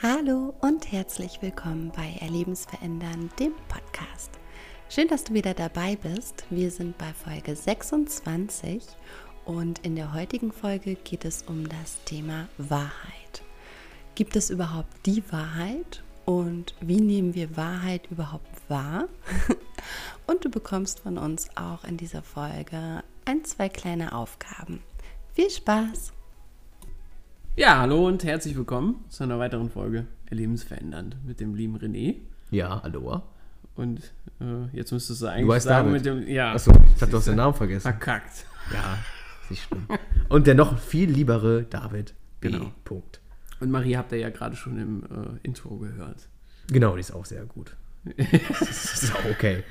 Hallo 0.00 0.54
und 0.60 0.92
herzlich 0.92 1.42
willkommen 1.42 1.90
bei 1.90 2.14
Erlebensverändern, 2.20 3.30
dem 3.40 3.52
Podcast. 3.66 4.30
Schön, 4.88 5.08
dass 5.08 5.24
du 5.24 5.34
wieder 5.34 5.54
dabei 5.54 5.96
bist. 5.96 6.44
Wir 6.50 6.70
sind 6.70 6.96
bei 6.98 7.12
Folge 7.12 7.56
26 7.56 8.84
und 9.44 9.80
in 9.84 9.96
der 9.96 10.14
heutigen 10.14 10.52
Folge 10.52 10.94
geht 10.94 11.24
es 11.24 11.42
um 11.42 11.68
das 11.68 12.04
Thema 12.04 12.46
Wahrheit. 12.58 13.42
Gibt 14.14 14.36
es 14.36 14.50
überhaupt 14.50 15.04
die 15.04 15.24
Wahrheit 15.32 16.04
und 16.26 16.76
wie 16.80 17.00
nehmen 17.00 17.34
wir 17.34 17.56
Wahrheit 17.56 18.08
überhaupt 18.08 18.70
wahr? 18.70 19.08
Und 20.28 20.44
du 20.44 20.50
bekommst 20.50 21.00
von 21.00 21.16
uns 21.16 21.48
auch 21.56 21.82
in 21.84 21.96
dieser 21.96 22.22
Folge 22.22 23.02
ein, 23.24 23.44
zwei 23.44 23.68
kleine 23.68 24.12
Aufgaben. 24.12 24.82
Viel 25.32 25.50
Spaß! 25.50 26.12
Ja, 27.58 27.80
hallo 27.80 28.06
und 28.06 28.22
herzlich 28.22 28.56
willkommen 28.56 29.04
zu 29.08 29.24
einer 29.24 29.40
weiteren 29.40 29.68
Folge 29.68 30.06
Erlebensverändernd 30.26 31.16
mit 31.26 31.40
dem 31.40 31.56
lieben 31.56 31.76
René. 31.76 32.14
Ja, 32.52 32.80
hallo. 32.84 33.20
Und 33.74 33.98
äh, 34.40 34.76
jetzt 34.76 34.92
müsstest 34.92 35.22
du 35.22 35.26
eigentlich 35.26 35.56
Du 35.56 35.60
sagen 35.68 35.88
David. 35.92 36.04
mit 36.04 36.06
dem. 36.06 36.28
Ja, 36.32 36.52
Achso, 36.52 36.70
ich 36.94 37.02
hab 37.02 37.10
doch 37.10 37.24
den 37.24 37.34
Namen 37.34 37.54
vergessen. 37.54 37.82
verkackt. 37.82 38.46
Ja, 38.72 38.96
ist 39.42 39.50
nicht 39.50 39.62
schlimm. 39.64 39.88
Und 40.28 40.46
der 40.46 40.54
noch 40.54 40.78
viel 40.78 41.10
liebere 41.10 41.64
David 41.64 42.14
B. 42.40 42.50
Genau. 42.50 42.70
Punkt. 42.84 43.20
Und 43.58 43.72
Marie 43.72 43.96
habt 43.96 44.12
ihr 44.12 44.18
ja 44.18 44.30
gerade 44.30 44.54
schon 44.54 44.78
im 44.78 45.02
äh, 45.02 45.38
Intro 45.42 45.78
gehört. 45.78 46.28
Genau, 46.68 46.94
die 46.94 47.00
ist 47.00 47.10
auch 47.10 47.24
sehr 47.24 47.44
gut. 47.44 47.74
das 48.14 48.92
ist 49.02 49.16
auch 49.16 49.24
okay. 49.32 49.64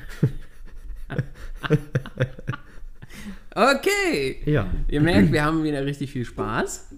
Okay! 3.55 4.41
Ja. 4.45 4.67
Ihr 4.89 4.99
merkt, 4.99 5.31
wir 5.31 5.45
haben 5.45 5.63
wieder 5.63 5.85
richtig 5.85 6.11
viel 6.11 6.25
Spaß. 6.25 6.89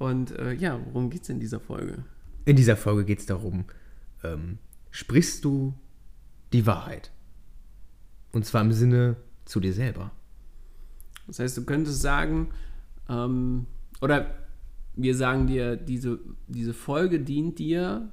Und 0.00 0.30
äh, 0.38 0.54
ja, 0.54 0.80
worum 0.86 1.10
geht's 1.10 1.28
in 1.28 1.40
dieser 1.40 1.60
Folge? 1.60 2.04
In 2.46 2.56
dieser 2.56 2.78
Folge 2.78 3.04
geht 3.04 3.18
es 3.18 3.26
darum, 3.26 3.66
ähm, 4.24 4.56
sprichst 4.90 5.44
du 5.44 5.74
die 6.54 6.64
Wahrheit? 6.64 7.10
Und 8.32 8.46
zwar 8.46 8.62
im 8.62 8.72
Sinne 8.72 9.16
zu 9.44 9.60
dir 9.60 9.74
selber. 9.74 10.10
Das 11.26 11.38
heißt, 11.38 11.58
du 11.58 11.66
könntest 11.66 12.00
sagen, 12.00 12.48
ähm, 13.10 13.66
oder 14.00 14.34
wir 14.96 15.14
sagen 15.14 15.46
dir, 15.46 15.76
diese, 15.76 16.18
diese 16.48 16.72
Folge 16.72 17.20
dient 17.20 17.58
dir, 17.58 18.08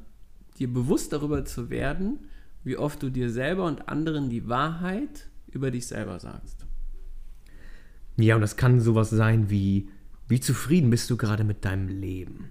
dir 0.60 0.72
bewusst 0.72 1.14
darüber 1.14 1.46
zu 1.46 1.70
werden, 1.70 2.20
wie 2.66 2.76
oft 2.76 3.02
du 3.02 3.10
dir 3.10 3.30
selber 3.30 3.64
und 3.64 3.88
anderen 3.88 4.30
die 4.30 4.50
Wahrheit 4.50 5.30
über 5.54 5.72
dich 5.72 5.88
selber 5.88 6.20
sagst. 6.20 6.66
Ja, 8.18 8.36
und 8.36 8.42
das 8.42 8.58
kann 8.58 8.82
sowas 8.82 9.10
sein 9.10 9.50
wie, 9.50 9.88
wie 10.28 10.40
zufrieden 10.40 10.90
bist 10.90 11.10
du 11.10 11.18
gerade 11.18 11.44
mit 11.44 11.66
deinem 11.66 11.88
Leben? 11.88 12.50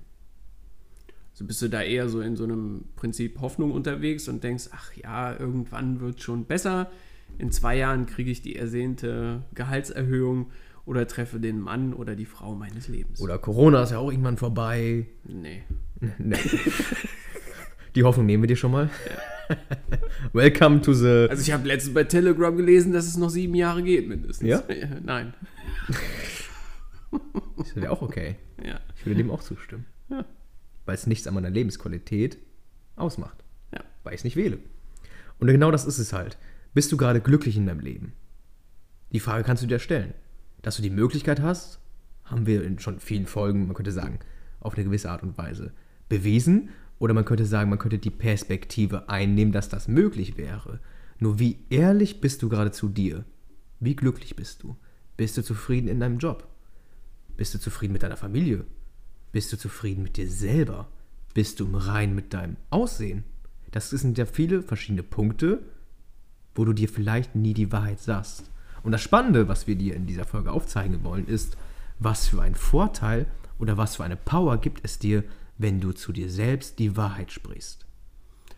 Also 1.33 1.45
bist 1.45 1.61
du 1.61 1.69
da 1.69 1.83
eher 1.83 2.09
so 2.09 2.21
in 2.21 2.37
so 2.37 2.45
einem 2.45 2.85
Prinzip 2.97 3.41
Hoffnung 3.41 3.71
unterwegs 3.73 4.27
und 4.29 4.43
denkst, 4.43 4.71
ach 4.73 4.95
ja, 4.95 5.39
irgendwann 5.39 6.01
wird 6.01 6.23
schon 6.23 6.47
besser. 6.47 6.91
In 7.39 7.53
zwei 7.53 7.77
Jahren 7.77 8.07
kriege 8.07 8.31
ich 8.31 8.41
die 8.41 8.57
ersehnte 8.57 9.43
Gehaltserhöhung 9.55 10.51
oder 10.87 11.07
treffe 11.07 11.39
den 11.39 11.61
Mann 11.61 11.93
oder 11.93 12.17
die 12.17 12.25
Frau 12.25 12.55
meines 12.55 12.89
Lebens. 12.89 13.21
Oder 13.21 13.39
Corona 13.39 13.83
ist 13.83 13.91
ja 13.91 13.99
auch 13.99 14.11
irgendwann 14.11 14.37
vorbei. 14.37 15.07
nee. 15.25 15.63
Nee. 16.19 16.37
Die 17.95 18.03
Hoffnung 18.05 18.27
nehmen 18.27 18.43
wir 18.43 18.49
dir 18.49 18.57
schon 18.57 18.73
mal. 18.73 18.91
Welcome 20.35 20.83
to 20.83 20.93
the. 20.93 21.27
Also 21.31 21.41
ich 21.41 21.51
habe 21.51 21.67
letztens 21.67 21.95
bei 21.95 22.05
Telegram 22.05 22.55
gelesen, 22.55 22.93
dass 22.93 23.07
es 23.07 23.17
noch 23.17 23.31
sieben 23.31 23.55
Jahre 23.55 23.83
geht 23.83 24.07
mindestens. 24.07 24.47
Ja? 24.47 24.63
Nein. 25.05 25.33
Das 27.57 27.75
wäre 27.77 27.91
auch 27.91 28.03
okay. 28.03 28.37
Ja. 28.65 28.81
Ich 28.97 29.07
würde 29.07 29.19
dem 29.19 29.31
auch 29.31 29.43
zustimmen. 29.43 29.87
Ja. 30.09 30.25
Weil 30.85 30.95
es 30.95 31.07
nichts 31.07 31.27
an 31.27 31.35
meiner 31.35 31.51
Lebensqualität 31.51 32.39
ausmacht. 32.97 33.45
Ja. 33.73 33.83
Weil 34.05 34.15
ich 34.15 34.21
es 34.21 34.25
nicht 34.25 34.37
wähle. 34.37 34.59
Und 35.39 35.49
genau 35.49 35.71
das 35.71 35.85
ist 35.85 35.99
es 35.99 36.13
halt. 36.13 36.39
Bist 36.75 36.93
du 36.93 36.97
gerade 36.97 37.21
glücklich 37.21 37.57
in 37.57 37.67
deinem 37.67 37.81
Leben? 37.81 38.13
Die 39.13 39.21
Frage 39.21 39.45
kannst 39.45 39.63
du 39.63 39.67
dir 39.67 39.79
stellen. 39.79 40.15
Dass 40.63 40.77
du 40.77 40.83
die 40.83 40.91
Möglichkeit 40.91 41.41
hast, 41.41 41.81
haben 42.25 42.47
wir 42.47 42.65
in 42.65 42.79
schon 42.79 42.99
vielen 42.99 43.27
Folgen, 43.27 43.67
man 43.67 43.75
könnte 43.75 43.93
sagen, 43.93 44.19
auf 44.61 44.75
eine 44.75 44.85
gewisse 44.85 45.11
Art 45.11 45.23
und 45.23 45.39
Weise 45.39 45.73
bewiesen. 46.09 46.71
Oder 46.99 47.15
man 47.15 47.25
könnte 47.25 47.47
sagen, 47.47 47.71
man 47.71 47.79
könnte 47.79 47.99
die 47.99 48.11
Perspektive 48.11 49.09
einnehmen, 49.09 49.53
dass 49.53 49.69
das 49.69 49.87
möglich 49.87 50.37
wäre. 50.37 50.81
Nur 51.19 51.39
wie 51.39 51.65
ehrlich 51.71 52.21
bist 52.21 52.43
du 52.43 52.49
gerade 52.49 52.73
zu 52.73 52.89
dir? 52.89 53.25
Wie 53.81 53.97
glücklich 53.97 54.37
bist 54.37 54.63
du? 54.63 54.77
Bist 55.17 55.37
du 55.37 55.43
zufrieden 55.43 55.89
in 55.89 56.01
deinem 56.01 56.19
Job? 56.19 56.49
Bist 57.37 57.55
du 57.55 57.59
zufrieden 57.59 57.93
mit 57.93 58.03
deiner 58.03 58.17
Familie? 58.17 58.65
Bist 59.33 59.53
du 59.53 59.59
zufrieden 59.59 60.03
mit 60.03 60.17
dir 60.17 60.29
selber? 60.29 60.89
Bist 61.35 61.61
du 61.61 61.67
im 61.67 61.75
Rein 61.75 62.15
mit 62.15 62.33
deinem 62.33 62.57
Aussehen? 62.71 63.25
Das 63.71 63.91
sind 63.91 64.17
ja 64.17 64.25
viele 64.25 64.63
verschiedene 64.63 65.03
Punkte, 65.03 65.61
wo 66.55 66.65
du 66.65 66.73
dir 66.73 66.89
vielleicht 66.89 67.35
nie 67.35 67.53
die 67.53 67.73
Wahrheit 67.73 68.01
sagst. 68.01 68.51
Und 68.83 68.93
das 68.93 69.03
Spannende, 69.03 69.49
was 69.49 69.67
wir 69.67 69.77
dir 69.77 69.95
in 69.95 70.07
dieser 70.07 70.25
Folge 70.25 70.51
aufzeigen 70.51 71.05
wollen, 71.05 71.27
ist, 71.27 71.57
was 71.99 72.29
für 72.29 72.41
einen 72.41 72.55
Vorteil 72.55 73.27
oder 73.59 73.77
was 73.77 73.97
für 73.97 74.05
eine 74.05 74.17
Power 74.17 74.59
gibt 74.59 74.85
es 74.85 74.99
dir, 74.99 75.25
wenn 75.59 75.81
du 75.81 75.93
zu 75.93 76.13
dir 76.13 76.31
selbst 76.31 76.79
die 76.79 76.97
Wahrheit 76.97 77.33
sprichst. 77.33 77.85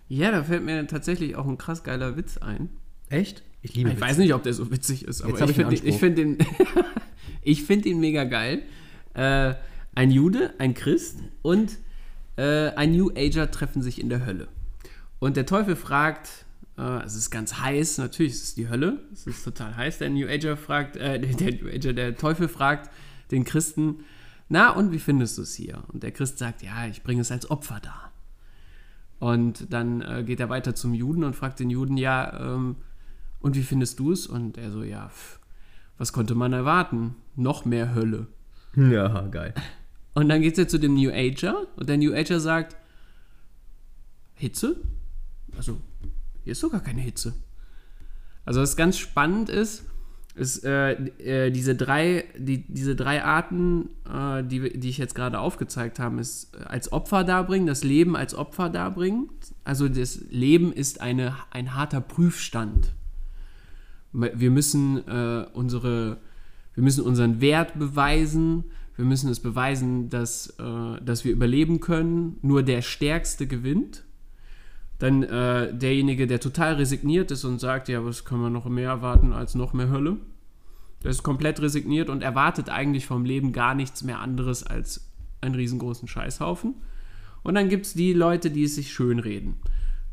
Ja, 0.09 0.31
da 0.31 0.45
fällt 0.45 0.65
mir 0.65 0.87
tatsächlich 0.87 1.37
auch 1.37 1.47
ein 1.47 1.59
krass 1.59 1.83
geiler 1.83 2.17
Witz 2.17 2.39
ein. 2.39 2.71
Echt? 3.09 3.43
Ich 3.63 3.75
liebe 3.75 3.91
Ich 3.91 4.01
weiß 4.01 4.19
nicht, 4.19 4.35
ob 4.35 4.43
der 4.43 4.55
so 4.55 4.71
witzig 4.71 5.05
ist, 5.05 5.23
aber 5.23 5.41
ich 5.41 5.49
ich 5.49 5.57
finde 5.57 5.75
ich 5.85 5.99
find 5.99 6.45
ich 7.43 7.63
find 7.65 7.85
den 7.85 8.01
mega 8.01 8.25
geil. 8.25 8.63
Äh, 9.15 9.55
ein 9.95 10.11
Jude, 10.11 10.55
ein 10.59 10.75
Christ 10.75 11.19
und 11.43 11.79
äh, 12.37 12.69
ein 12.71 12.93
New 12.93 13.11
Ager 13.17 13.51
treffen 13.51 13.83
sich 13.83 14.01
in 14.01 14.09
der 14.09 14.25
Hölle. 14.25 14.49
Und 15.19 15.37
der 15.37 15.47
Teufel 15.47 15.75
fragt, 15.75 16.47
äh, 16.77 17.03
es 17.05 17.17
ist 17.17 17.31
ganz 17.31 17.59
heiß, 17.59 17.99
natürlich 17.99 18.33
ist 18.33 18.45
es 18.45 18.55
die 18.55 18.69
Hölle, 18.69 19.01
es 19.13 19.27
ist 19.27 19.43
total 19.43 19.77
heiß. 19.77 19.99
Der 19.99 20.11
New 20.11 20.29
Ager 20.29 20.57
fragt, 20.57 20.97
äh, 20.97 21.19
der, 21.37 21.53
New 21.55 21.69
Ager, 21.69 21.93
der 21.93 22.17
Teufel 22.17 22.49
fragt 22.49 22.91
den 23.33 23.45
Christen, 23.45 24.05
na 24.49 24.71
und 24.71 24.93
wie 24.93 24.99
findest 24.99 25.37
du 25.37 25.43
es 25.43 25.55
hier? 25.55 25.83
Und 25.89 26.03
der 26.03 26.13
Christ 26.13 26.39
sagt, 26.39 26.63
ja, 26.63 26.87
ich 26.87 27.03
bringe 27.03 27.21
es 27.21 27.31
als 27.31 27.51
Opfer 27.51 27.81
dar. 27.83 28.13
Und 29.19 29.73
dann 29.73 30.01
äh, 30.01 30.23
geht 30.25 30.39
er 30.39 30.49
weiter 30.49 30.75
zum 30.75 30.95
Juden 30.95 31.25
und 31.25 31.35
fragt 31.35 31.59
den 31.59 31.71
Juden, 31.71 31.97
ja, 31.97 32.55
ähm, 32.55 32.77
und 33.41 33.57
wie 33.57 33.63
findest 33.63 33.99
du 33.99 34.13
es? 34.13 34.27
Und 34.27 34.59
er 34.59 34.71
so, 34.71 34.83
ja, 34.83 35.09
pff, 35.09 35.39
was 35.97 36.13
konnte 36.13 36.35
man 36.35 36.53
erwarten? 36.53 37.17
Noch 37.37 37.65
mehr 37.65 37.95
Hölle. 37.95 38.27
Ja, 38.77 39.23
geil. 39.29 39.55
Und 40.15 40.29
dann 40.29 40.43
geht 40.43 40.59
er 40.59 40.69
zu 40.69 40.79
dem 40.79 40.95
New 40.95 41.11
Ager 41.11 41.67
und 41.77 41.89
der 41.89 41.97
New 41.97 42.13
Ager 42.13 42.41
sagt, 42.41 42.77
Hitze? 44.35 44.77
Also, 45.57 45.81
hier 46.45 46.53
ist 46.53 46.61
sogar 46.61 46.81
keine 46.81 47.01
Hitze. 47.01 47.35
Also, 48.45 48.61
was 48.61 48.77
ganz 48.77 48.99
spannend 48.99 49.49
ist, 49.49 49.85
ist 50.39 50.65
äh, 50.65 50.93
äh, 51.19 51.51
diese, 51.51 51.75
drei, 51.75 52.25
die, 52.37 52.65
diese 52.69 52.95
drei 52.95 53.25
Arten, 53.25 53.91
äh, 54.09 54.45
die, 54.45 54.79
die 54.79 54.89
ich 54.89 54.99
jetzt 54.99 55.15
gerade 55.15 55.41
aufgezeigt 55.41 55.99
habe, 55.99 56.21
ist 56.21 56.55
äh, 56.55 56.65
als 56.65 56.93
Opfer 56.93 57.25
darbringen, 57.25 57.67
das 57.67 57.83
Leben 57.83 58.17
als 58.17 58.35
Opfer 58.35 58.71
darbringen. 58.71 59.29
Also 59.65 59.89
das 59.89 60.21
Leben 60.31 60.73
ist 60.73 61.01
eine, 61.01 61.37
ein 61.51 61.75
harter 61.75 62.01
Prüfstand. 62.01 62.95
Wir 64.13 64.51
müssen, 64.51 65.07
äh, 65.07 65.47
unsere, 65.53 66.19
wir 66.75 66.83
müssen 66.83 67.05
unseren 67.05 67.41
Wert 67.41 67.79
beweisen, 67.79 68.65
wir 68.97 69.05
müssen 69.05 69.31
es 69.31 69.41
beweisen, 69.41 70.11
dass, 70.11 70.55
äh, 70.59 71.01
dass 71.05 71.25
wir 71.25 71.33
überleben 71.33 71.79
können. 71.79 72.39
Nur 72.43 72.63
der 72.63 72.83
Stärkste 72.83 73.47
gewinnt. 73.47 74.05
Dann 74.99 75.23
äh, 75.23 75.73
derjenige, 75.73 76.27
der 76.27 76.41
total 76.41 76.75
resigniert 76.75 77.31
ist 77.31 77.45
und 77.45 77.61
sagt, 77.61 77.89
ja, 77.89 78.05
was 78.05 78.25
können 78.25 78.43
wir 78.43 78.51
noch 78.51 78.67
mehr 78.69 78.89
erwarten 78.89 79.33
als 79.33 79.55
noch 79.55 79.73
mehr 79.73 79.91
Hölle? 79.91 80.17
Der 81.05 81.13
ist 81.13 81.23
komplett 81.23 81.61
resigniert 81.61 82.11
und 82.11 82.23
erwartet 82.23 82.71
eigentlich 82.71 83.07
vom 83.07 83.25
Leben 83.25 83.53
gar 83.53 83.77
nichts 83.77 84.03
mehr 84.03 84.19
anderes 84.19 84.65
als 84.65 85.09
einen 85.41 85.55
riesengroßen 85.55 86.09
Scheißhaufen. 86.09 86.75
Und 87.45 87.55
dann 87.55 87.69
gibt 87.69 87.87
es 87.87 87.95
die 87.95 88.13
Leute, 88.13 88.51
die 88.51 88.65
es 88.65 88.75
sich 88.75 88.93
schönreden. 88.93 89.57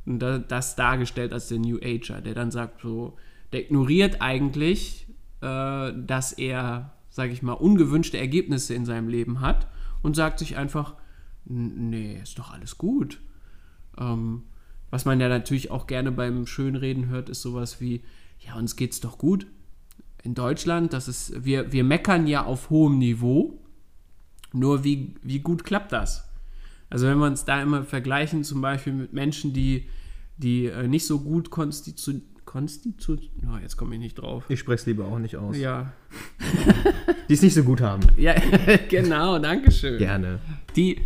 Und 0.06 0.20
da, 0.20 0.38
das 0.38 0.76
dargestellt 0.76 1.34
als 1.34 1.48
der 1.48 1.58
New 1.58 1.80
Ager, 1.82 2.22
der 2.22 2.36
dann 2.36 2.52
sagt 2.52 2.82
so, 2.82 3.18
der 3.54 3.62
ignoriert 3.62 4.22
eigentlich, 4.22 5.08
äh, 5.42 5.92
dass 5.96 6.34
er, 6.34 6.94
sage 7.10 7.32
ich 7.34 7.42
mal, 7.42 7.54
ungewünschte 7.54 8.18
Ergebnisse 8.18 8.74
in 8.74 8.86
seinem 8.86 9.08
Leben 9.08 9.42
hat 9.42 9.68
und 10.02 10.16
sagt 10.16 10.40
sich 10.40 10.58
einfach, 10.58 10.96
"N- 11.50 11.90
nee, 11.90 12.20
ist 12.22 12.38
doch 12.40 12.52
alles 12.52 12.78
gut. 12.78 13.20
Ähm, 13.98 14.44
was 14.90 15.06
man 15.06 15.20
ja 15.20 15.30
natürlich 15.30 15.72
auch 15.72 15.88
gerne 15.88 16.12
beim 16.12 16.48
Schönreden 16.48 17.08
hört, 17.08 17.30
ist 17.30 17.42
sowas 17.42 17.82
wie, 17.82 18.04
ja, 18.40 18.56
uns 18.56 18.76
geht's 18.76 19.00
doch 19.00 19.18
gut. 19.18 19.48
In 20.24 20.36
Deutschland, 20.36 20.94
das 20.94 21.08
ist, 21.08 21.46
wir, 21.46 21.72
wir 21.72 21.84
meckern 21.84 22.28
ja 22.28 22.44
auf 22.46 22.70
hohem 22.70 22.98
Niveau, 22.98 23.60
nur 24.54 24.84
wie, 24.84 25.16
wie 25.22 25.40
gut 25.40 25.64
klappt 25.64 25.92
das? 25.92 26.28
Also 26.90 27.08
wenn 27.08 27.18
wir 27.18 27.26
uns 27.28 27.46
da 27.46 27.62
immer 27.62 27.84
vergleichen, 27.84 28.44
zum 28.44 28.62
Beispiel 28.62 28.94
mit 28.94 29.12
Menschen, 29.14 29.54
die, 29.54 29.90
die 30.38 30.68
äh, 30.68 30.88
nicht 30.88 31.06
so 31.06 31.20
gut 31.20 31.50
konstitu... 31.50 32.22
Konstitu... 32.56 33.18
Oh, 33.52 33.58
jetzt 33.62 33.76
komme 33.76 33.96
ich 33.96 34.00
nicht 34.00 34.16
drauf. 34.16 34.46
Ich 34.48 34.62
spreche 34.62 34.76
es 34.76 34.86
lieber 34.86 35.04
auch 35.08 35.20
nicht 35.20 35.36
aus. 35.36 35.58
Ja, 35.58 35.92
Die 37.28 37.34
es 37.34 37.42
nicht 37.42 37.54
so 37.54 37.66
gut 37.66 37.82
haben. 37.82 38.08
ja 38.16 38.34
genau, 38.90 39.40
danke 39.40 39.72
schön. 39.72 39.98
Gerne. 39.98 40.40
Die, 40.74 41.02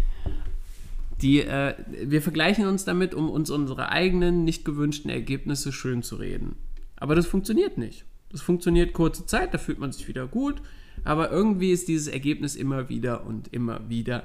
Die, 1.24 1.40
äh, 1.40 1.74
wir 2.04 2.22
vergleichen 2.22 2.68
uns 2.68 2.86
damit, 2.86 3.16
um 3.16 3.32
uns 3.32 3.50
unsere 3.50 3.90
eigenen 3.90 4.44
nicht 4.44 4.64
gewünschten 4.64 5.10
Ergebnisse 5.10 5.72
schön 5.72 6.04
zu 6.04 6.18
reden. 6.18 6.56
Aber 6.98 7.16
das 7.16 7.26
funktioniert 7.26 7.80
nicht. 7.80 8.06
Das 8.32 8.42
funktioniert 8.42 8.94
kurze 8.94 9.26
Zeit, 9.26 9.52
da 9.52 9.58
fühlt 9.58 9.80
man 9.80 9.92
sich 9.92 10.08
wieder 10.08 10.28
gut, 10.28 10.62
aber 11.04 11.32
irgendwie 11.32 11.72
ist 11.72 11.88
dieses 11.88 12.08
Ergebnis 12.08 12.56
immer 12.56 12.90
wieder 12.90 13.26
und 13.26 13.52
immer 13.52 13.90
wieder 13.90 14.22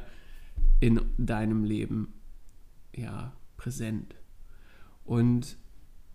in 0.80 1.00
deinem 1.16 1.64
Leben 1.64 2.12
ja 2.94 3.32
präsent. 3.56 4.14
Und 5.06 5.56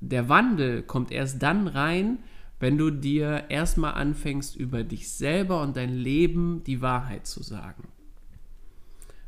der 0.01 0.30
Wandel 0.30 0.84
kommt 0.84 1.12
erst 1.12 1.42
dann 1.42 1.68
rein, 1.68 2.19
wenn 2.60 2.78
du 2.78 2.90
dir 2.90 3.46
erstmal 3.50 3.94
anfängst, 3.94 4.56
über 4.56 4.84
dich 4.84 5.12
selber 5.12 5.62
und 5.62 5.78
dein 5.78 5.94
Leben 5.94 6.62
die 6.66 6.81
Wahrheit 6.81 7.25
zu 7.25 7.42
sagen. 7.42 7.88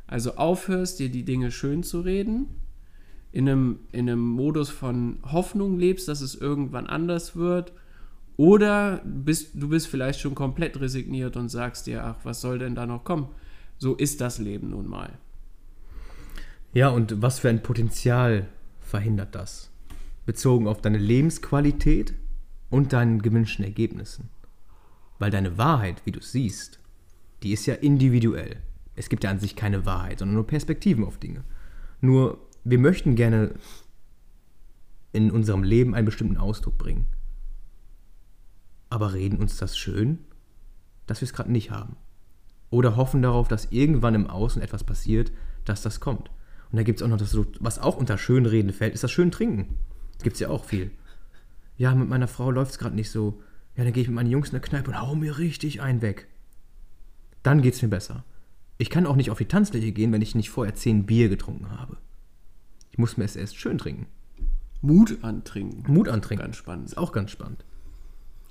Also 0.06 0.36
aufhörst, 0.36 0.98
dir 0.98 1.08
die 1.08 1.24
Dinge 1.24 1.50
schön 1.50 1.82
zu 1.82 2.00
reden, 2.00 2.48
in 3.32 3.48
einem, 3.48 3.78
in 3.92 4.10
einem 4.10 4.26
Modus 4.26 4.68
von 4.68 5.18
Hoffnung 5.24 5.78
lebst, 5.78 6.08
dass 6.08 6.20
es 6.20 6.34
irgendwann 6.34 6.86
anders 6.86 7.34
wird, 7.34 7.72
oder 8.36 9.02
bist, 9.04 9.50
du 9.54 9.68
bist 9.68 9.88
vielleicht 9.88 10.20
schon 10.20 10.34
komplett 10.34 10.80
resigniert 10.80 11.36
und 11.36 11.48
sagst 11.48 11.86
dir, 11.86 12.04
ach, 12.04 12.16
was 12.24 12.40
soll 12.40 12.58
denn 12.58 12.74
da 12.74 12.86
noch 12.86 13.04
kommen? 13.04 13.28
So 13.78 13.94
ist 13.94 14.20
das 14.20 14.38
Leben 14.38 14.70
nun 14.70 14.86
mal. 14.86 15.18
Ja, 16.72 16.88
und 16.88 17.20
was 17.20 17.38
für 17.38 17.50
ein 17.50 17.62
Potenzial 17.62 18.48
verhindert 18.80 19.34
das? 19.34 19.71
Bezogen 20.24 20.68
auf 20.68 20.80
deine 20.80 20.98
Lebensqualität 20.98 22.14
und 22.70 22.92
deinen 22.92 23.22
gewünschten 23.22 23.64
Ergebnissen. 23.64 24.30
Weil 25.18 25.30
deine 25.30 25.58
Wahrheit, 25.58 26.02
wie 26.04 26.12
du 26.12 26.20
siehst, 26.20 26.80
die 27.42 27.52
ist 27.52 27.66
ja 27.66 27.74
individuell. 27.74 28.56
Es 28.94 29.08
gibt 29.08 29.24
ja 29.24 29.30
an 29.30 29.40
sich 29.40 29.56
keine 29.56 29.84
Wahrheit, 29.86 30.18
sondern 30.18 30.34
nur 30.34 30.46
Perspektiven 30.46 31.04
auf 31.04 31.18
Dinge. 31.18 31.44
Nur, 32.00 32.38
wir 32.64 32.78
möchten 32.78 33.14
gerne 33.14 33.54
in 35.12 35.30
unserem 35.30 35.62
Leben 35.62 35.94
einen 35.94 36.06
bestimmten 36.06 36.36
Ausdruck 36.36 36.78
bringen. 36.78 37.06
Aber 38.90 39.12
reden 39.12 39.38
uns 39.38 39.56
das 39.56 39.76
schön, 39.76 40.18
dass 41.06 41.20
wir 41.20 41.26
es 41.26 41.32
gerade 41.32 41.52
nicht 41.52 41.70
haben. 41.70 41.96
Oder 42.70 42.96
hoffen 42.96 43.22
darauf, 43.22 43.48
dass 43.48 43.66
irgendwann 43.70 44.14
im 44.14 44.28
Außen 44.28 44.62
etwas 44.62 44.84
passiert, 44.84 45.32
dass 45.64 45.82
das 45.82 46.00
kommt. 46.00 46.30
Und 46.70 46.76
da 46.78 46.82
gibt 46.82 47.00
es 47.00 47.02
auch 47.02 47.08
noch 47.08 47.18
das, 47.18 47.36
was 47.60 47.78
auch 47.78 47.96
unter 47.96 48.16
Schönreden 48.16 48.72
fällt, 48.72 48.94
ist 48.94 49.04
das 49.04 49.10
schön 49.10 49.30
trinken. 50.12 50.24
Gibt 50.24 50.34
es 50.34 50.40
ja 50.40 50.48
auch 50.48 50.64
viel. 50.64 50.90
Ja, 51.76 51.94
mit 51.94 52.08
meiner 52.08 52.28
Frau 52.28 52.50
läuft 52.50 52.72
es 52.72 52.78
gerade 52.78 52.94
nicht 52.94 53.10
so. 53.10 53.42
Ja, 53.76 53.84
dann 53.84 53.92
gehe 53.92 54.02
ich 54.02 54.08
mit 54.08 54.14
meinen 54.16 54.30
Jungs 54.30 54.48
in 54.48 54.52
der 54.52 54.60
Kneipe 54.60 54.90
und 54.90 55.00
hau 55.00 55.14
mir 55.14 55.38
richtig 55.38 55.80
einen 55.80 56.02
weg. 56.02 56.28
Dann 57.42 57.62
geht 57.62 57.74
es 57.74 57.82
mir 57.82 57.88
besser. 57.88 58.24
Ich 58.78 58.90
kann 58.90 59.06
auch 59.06 59.16
nicht 59.16 59.30
auf 59.30 59.38
die 59.38 59.46
Tanzfläche 59.46 59.92
gehen, 59.92 60.12
wenn 60.12 60.22
ich 60.22 60.34
nicht 60.34 60.50
vorher 60.50 60.74
zehn 60.74 61.06
Bier 61.06 61.28
getrunken 61.28 61.70
habe. 61.70 61.96
Ich 62.90 62.98
muss 62.98 63.16
mir 63.16 63.24
es 63.24 63.36
erst 63.36 63.56
schön 63.56 63.78
trinken. 63.78 64.06
Mut 64.80 65.18
antrinken. 65.22 65.92
Mut 65.92 66.08
antrinken. 66.08 66.44
Ganz 66.44 66.56
spannend. 66.56 66.86
Ist 66.86 66.98
auch 66.98 67.12
ganz 67.12 67.30
spannend. 67.30 67.64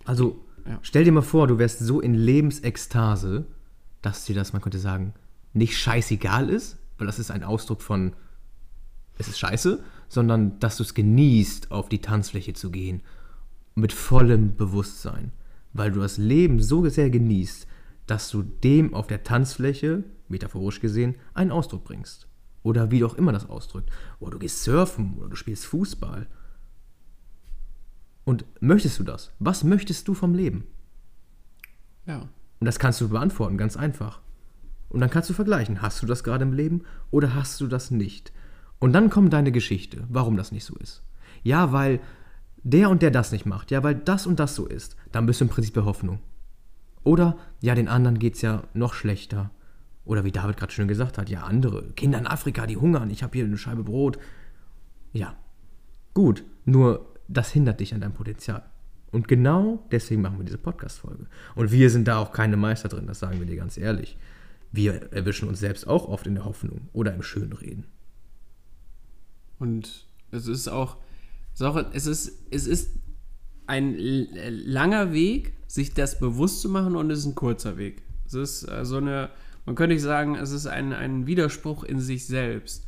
Also, 0.06 0.44
Ja. 0.66 0.80
stell 0.82 1.04
dir 1.04 1.12
mal 1.12 1.22
vor, 1.22 1.48
du 1.48 1.58
wärst 1.60 1.80
so 1.80 2.00
in 2.02 2.14
Lebensekstase, 2.14 3.46
dass 4.02 4.26
dir 4.26 4.36
das, 4.36 4.54
man 4.54 4.62
könnte 4.62 4.80
sagen, 4.80 5.14
nicht 5.54 5.78
scheißegal 5.78 6.50
ist, 6.50 6.78
weil 6.98 7.08
das 7.08 7.20
ist 7.20 7.30
ein 7.32 7.44
Ausdruck 7.44 7.82
von, 7.82 8.14
es 9.18 9.28
ist 9.28 9.38
scheiße, 9.40 9.84
sondern 10.12 10.60
dass 10.60 10.76
du 10.76 10.84
es 10.84 10.94
genießt, 10.94 11.72
auf 11.72 11.88
die 11.88 12.02
Tanzfläche 12.02 12.52
zu 12.54 12.70
gehen. 12.70 13.02
Mit 13.76 13.94
vollem 13.94 14.58
Bewusstsein. 14.58 15.32
Weil 15.72 15.94
du 15.94 16.02
das 16.02 16.18
Leben 16.18 16.62
so 16.62 16.88
sehr 16.90 17.10
genießt, 17.10 17.66
dass 18.08 18.30
du 18.30 18.44
dem 18.44 18.94
auf 18.94 19.08
der 19.08 19.24
Tanzfläche, 19.24 20.04
metaphorisch 20.28 20.82
gesehen, 20.82 21.16
einen 21.34 21.52
Ausdruck 21.52 21.86
bringst. 21.86 22.28
Oder 22.62 22.92
wie 22.92 23.00
du 23.00 23.08
auch 23.08 23.14
immer 23.14 23.32
das 23.32 23.50
ausdrückt. 23.50 23.90
Oder 24.20 24.32
du 24.32 24.40
gehst 24.40 24.64
surfen 24.64 25.18
oder 25.18 25.30
du 25.30 25.38
spielst 25.38 25.66
Fußball. 25.66 26.28
Und 28.26 28.44
möchtest 28.60 29.00
du 29.00 29.06
das? 29.06 29.32
Was 29.40 29.64
möchtest 29.64 30.10
du 30.10 30.14
vom 30.14 30.36
Leben? 30.36 30.66
Ja. 32.06 32.28
Und 32.60 32.66
das 32.66 32.80
kannst 32.80 33.00
du 33.00 33.08
beantworten, 33.08 33.58
ganz 33.58 33.78
einfach. 33.78 34.20
Und 34.90 35.00
dann 35.00 35.10
kannst 35.10 35.30
du 35.30 35.34
vergleichen, 35.34 35.82
hast 35.82 36.02
du 36.02 36.06
das 36.06 36.26
gerade 36.26 36.44
im 36.44 36.52
Leben 36.52 36.84
oder 37.12 37.34
hast 37.34 37.62
du 37.62 37.68
das 37.68 37.92
nicht? 37.92 38.34
Und 38.82 38.94
dann 38.94 39.12
kommt 39.12 39.32
deine 39.32 39.52
Geschichte, 39.52 40.04
warum 40.10 40.36
das 40.36 40.52
nicht 40.52 40.66
so 40.66 40.76
ist. 40.76 41.04
Ja, 41.44 41.72
weil 41.72 42.00
der 42.64 42.90
und 42.90 43.04
der 43.04 43.12
das 43.12 43.32
nicht 43.32 43.46
macht, 43.46 43.70
ja, 43.70 43.84
weil 43.84 43.94
das 43.94 44.26
und 44.26 44.40
das 44.40 44.56
so 44.56 44.66
ist. 44.66 44.96
Dann 45.12 45.28
bist 45.28 45.40
du 45.40 45.46
im 45.46 45.50
Prinzip 45.50 45.76
bei 45.76 45.84
Hoffnung. 45.84 46.20
Oder, 47.04 47.38
ja, 47.62 47.76
den 47.76 47.88
anderen 47.88 48.18
geht 48.18 48.36
es 48.36 48.42
ja 48.42 48.64
noch 48.74 48.96
schlechter. 48.96 49.52
Oder 50.04 50.24
wie 50.24 50.32
David 50.32 50.58
gerade 50.58 50.72
schön 50.72 50.88
gesagt 50.88 51.20
hat, 51.20 51.30
ja, 51.30 51.44
andere, 51.44 51.92
Kinder 51.92 52.18
in 52.18 52.26
Afrika, 52.26 52.66
die 52.66 52.76
hungern, 52.76 53.12
ich 53.12 53.22
habe 53.22 53.38
hier 53.38 53.46
eine 53.46 53.58
Scheibe 53.58 53.84
Brot. 53.84 54.18
Ja, 55.14 55.36
gut, 56.16 56.44
nur 56.66 57.14
das 57.28 57.52
hindert 57.52 57.80
dich 57.82 57.94
an 57.94 58.02
deinem 58.02 58.14
Potenzial. 58.14 58.64
Und 59.12 59.28
genau 59.28 59.86
deswegen 59.92 60.24
machen 60.24 60.40
wir 60.40 60.46
diese 60.46 60.58
Podcast-Folge. 60.58 61.28
Und 61.54 61.72
wir 61.72 61.92
sind 61.92 62.08
da 62.08 62.18
auch 62.18 62.32
keine 62.32 62.58
Meister 62.58 62.90
drin, 62.90 63.06
das 63.06 63.20
sagen 63.20 63.38
wir 63.38 63.46
dir 63.46 63.58
ganz 63.58 63.78
ehrlich. 63.78 64.18
Wir 64.72 65.14
erwischen 65.14 65.48
uns 65.48 65.60
selbst 65.60 65.88
auch 65.88 66.08
oft 66.08 66.26
in 66.26 66.34
der 66.34 66.46
Hoffnung 66.46 66.90
oder 66.94 67.14
im 67.14 67.22
Schönreden. 67.22 67.86
Und 69.62 70.08
es 70.32 70.48
ist 70.48 70.68
auch, 70.68 70.98
es 71.94 72.08
ist, 72.08 72.32
es 72.50 72.66
ist, 72.68 72.90
ein 73.72 73.96
langer 74.66 75.14
Weg, 75.14 75.54
sich 75.66 75.94
das 75.94 76.20
bewusst 76.20 76.60
zu 76.60 76.68
machen 76.68 76.98
und 76.98 77.10
es 77.10 77.20
ist 77.20 77.26
ein 77.28 77.36
kurzer 77.36 77.78
Weg. 77.78 78.02
Es 78.26 78.34
ist 78.34 78.64
äh, 78.64 78.84
so 78.84 78.98
eine, 78.98 79.30
man 79.66 79.76
könnte 79.76 79.98
sagen, 79.98 80.36
es 80.36 80.52
ist 80.52 80.68
ein, 80.68 80.92
ein 80.92 81.26
Widerspruch 81.26 81.86
in 81.86 82.02
sich 82.02 82.28
selbst. 82.28 82.86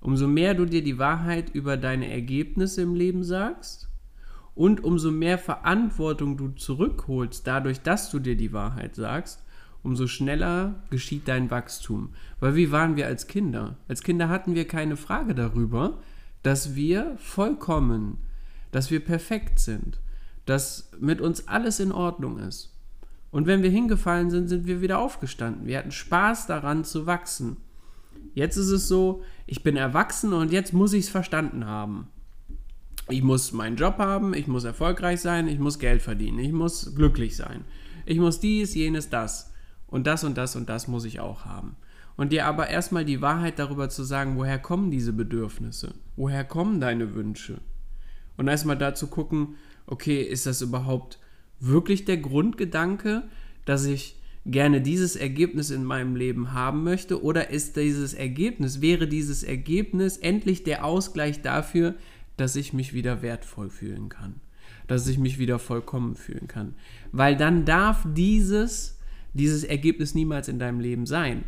Umso 0.00 0.28
mehr 0.28 0.52
du 0.52 0.66
dir 0.66 0.84
die 0.84 0.98
Wahrheit 0.98 1.48
über 1.54 1.78
deine 1.78 2.10
Ergebnisse 2.10 2.82
im 2.82 2.94
Leben 2.94 3.24
sagst 3.24 3.88
und 4.54 4.84
umso 4.84 5.10
mehr 5.10 5.38
Verantwortung 5.38 6.36
du 6.36 6.48
zurückholst, 6.48 7.46
dadurch, 7.46 7.80
dass 7.80 8.10
du 8.10 8.18
dir 8.18 8.36
die 8.36 8.52
Wahrheit 8.52 8.94
sagst, 8.94 9.42
umso 9.82 10.06
schneller 10.06 10.82
geschieht 10.90 11.28
dein 11.28 11.50
Wachstum. 11.50 12.10
Weil 12.40 12.56
wie 12.56 12.72
waren 12.72 12.96
wir 12.96 13.06
als 13.06 13.26
Kinder? 13.26 13.78
Als 13.88 14.02
Kinder 14.02 14.28
hatten 14.28 14.54
wir 14.54 14.66
keine 14.66 14.96
Frage 14.96 15.34
darüber, 15.34 15.98
dass 16.46 16.76
wir 16.76 17.16
vollkommen, 17.18 18.18
dass 18.70 18.92
wir 18.92 19.00
perfekt 19.04 19.58
sind, 19.58 19.98
dass 20.44 20.92
mit 21.00 21.20
uns 21.20 21.48
alles 21.48 21.80
in 21.80 21.90
Ordnung 21.90 22.38
ist. 22.38 22.72
Und 23.32 23.48
wenn 23.48 23.64
wir 23.64 23.70
hingefallen 23.70 24.30
sind, 24.30 24.46
sind 24.46 24.64
wir 24.64 24.80
wieder 24.80 25.00
aufgestanden. 25.00 25.66
Wir 25.66 25.78
hatten 25.78 25.90
Spaß 25.90 26.46
daran 26.46 26.84
zu 26.84 27.04
wachsen. 27.04 27.56
Jetzt 28.32 28.56
ist 28.56 28.70
es 28.70 28.86
so, 28.86 29.24
ich 29.46 29.64
bin 29.64 29.76
erwachsen 29.76 30.32
und 30.32 30.52
jetzt 30.52 30.72
muss 30.72 30.92
ich 30.92 31.06
es 31.06 31.10
verstanden 31.10 31.66
haben. 31.66 32.06
Ich 33.08 33.24
muss 33.24 33.50
meinen 33.50 33.74
Job 33.74 33.98
haben, 33.98 34.32
ich 34.32 34.46
muss 34.46 34.62
erfolgreich 34.62 35.20
sein, 35.20 35.48
ich 35.48 35.58
muss 35.58 35.80
Geld 35.80 36.00
verdienen, 36.00 36.38
ich 36.38 36.52
muss 36.52 36.94
glücklich 36.94 37.34
sein. 37.34 37.64
Ich 38.04 38.20
muss 38.20 38.38
dies, 38.38 38.72
jenes, 38.72 39.08
das. 39.08 39.52
Und 39.88 40.06
das 40.06 40.22
und 40.22 40.38
das 40.38 40.54
und 40.54 40.68
das 40.68 40.86
muss 40.86 41.04
ich 41.06 41.18
auch 41.18 41.44
haben. 41.44 41.74
Und 42.16 42.32
dir 42.32 42.46
aber 42.46 42.68
erstmal 42.68 43.04
die 43.04 43.20
Wahrheit 43.20 43.58
darüber 43.58 43.88
zu 43.88 44.02
sagen, 44.02 44.36
woher 44.36 44.58
kommen 44.58 44.90
diese 44.90 45.12
Bedürfnisse? 45.12 45.94
Woher 46.16 46.44
kommen 46.44 46.80
deine 46.80 47.14
Wünsche? 47.14 47.60
Und 48.36 48.48
erstmal 48.48 48.78
da 48.78 48.94
zu 48.94 49.08
gucken, 49.08 49.56
okay, 49.86 50.22
ist 50.22 50.46
das 50.46 50.62
überhaupt 50.62 51.18
wirklich 51.60 52.04
der 52.04 52.16
Grundgedanke, 52.16 53.24
dass 53.64 53.84
ich 53.84 54.16
gerne 54.46 54.80
dieses 54.80 55.16
Ergebnis 55.16 55.70
in 55.70 55.84
meinem 55.84 56.16
Leben 56.16 56.52
haben 56.52 56.84
möchte? 56.84 57.22
Oder 57.22 57.50
ist 57.50 57.76
dieses 57.76 58.14
Ergebnis, 58.14 58.80
wäre 58.80 59.08
dieses 59.08 59.42
Ergebnis 59.42 60.16
endlich 60.16 60.64
der 60.64 60.84
Ausgleich 60.84 61.42
dafür, 61.42 61.94
dass 62.36 62.56
ich 62.56 62.72
mich 62.72 62.94
wieder 62.94 63.22
wertvoll 63.22 63.70
fühlen 63.70 64.08
kann? 64.08 64.34
Dass 64.86 65.06
ich 65.06 65.18
mich 65.18 65.38
wieder 65.38 65.58
vollkommen 65.58 66.14
fühlen 66.14 66.46
kann? 66.46 66.74
Weil 67.12 67.36
dann 67.36 67.64
darf 67.64 68.06
dieses, 68.14 68.98
dieses 69.34 69.64
Ergebnis 69.64 70.14
niemals 70.14 70.48
in 70.48 70.58
deinem 70.58 70.80
Leben 70.80 71.06
sein. 71.06 71.44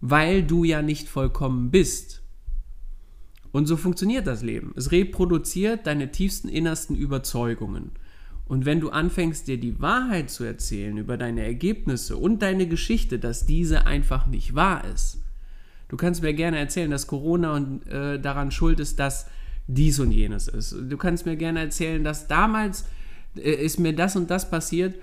Weil 0.00 0.42
du 0.42 0.64
ja 0.64 0.82
nicht 0.82 1.08
vollkommen 1.08 1.70
bist. 1.70 2.22
Und 3.52 3.66
so 3.66 3.76
funktioniert 3.76 4.26
das 4.26 4.42
Leben. 4.42 4.72
Es 4.76 4.92
reproduziert 4.92 5.86
deine 5.86 6.12
tiefsten 6.12 6.48
innersten 6.48 6.96
Überzeugungen. 6.96 7.92
Und 8.46 8.64
wenn 8.64 8.80
du 8.80 8.90
anfängst, 8.90 9.46
dir 9.46 9.58
die 9.58 9.80
Wahrheit 9.80 10.30
zu 10.30 10.44
erzählen 10.44 10.96
über 10.96 11.16
deine 11.16 11.44
Ergebnisse 11.44 12.16
und 12.16 12.42
deine 12.42 12.66
Geschichte, 12.66 13.18
dass 13.18 13.46
diese 13.46 13.86
einfach 13.86 14.26
nicht 14.26 14.54
wahr 14.54 14.84
ist, 14.92 15.18
du 15.88 15.96
kannst 15.96 16.22
mir 16.22 16.34
gerne 16.34 16.58
erzählen, 16.58 16.90
dass 16.90 17.06
Corona 17.06 17.54
und, 17.54 17.86
äh, 17.86 18.18
daran 18.20 18.50
schuld 18.50 18.80
ist, 18.80 18.98
dass 18.98 19.26
dies 19.68 20.00
und 20.00 20.10
jenes 20.10 20.48
ist. 20.48 20.72
Du 20.72 20.96
kannst 20.96 21.26
mir 21.26 21.36
gerne 21.36 21.60
erzählen, 21.60 22.02
dass 22.02 22.26
damals 22.26 22.86
äh, 23.36 23.52
ist 23.52 23.78
mir 23.78 23.94
das 23.94 24.16
und 24.16 24.30
das 24.30 24.50
passiert 24.50 24.96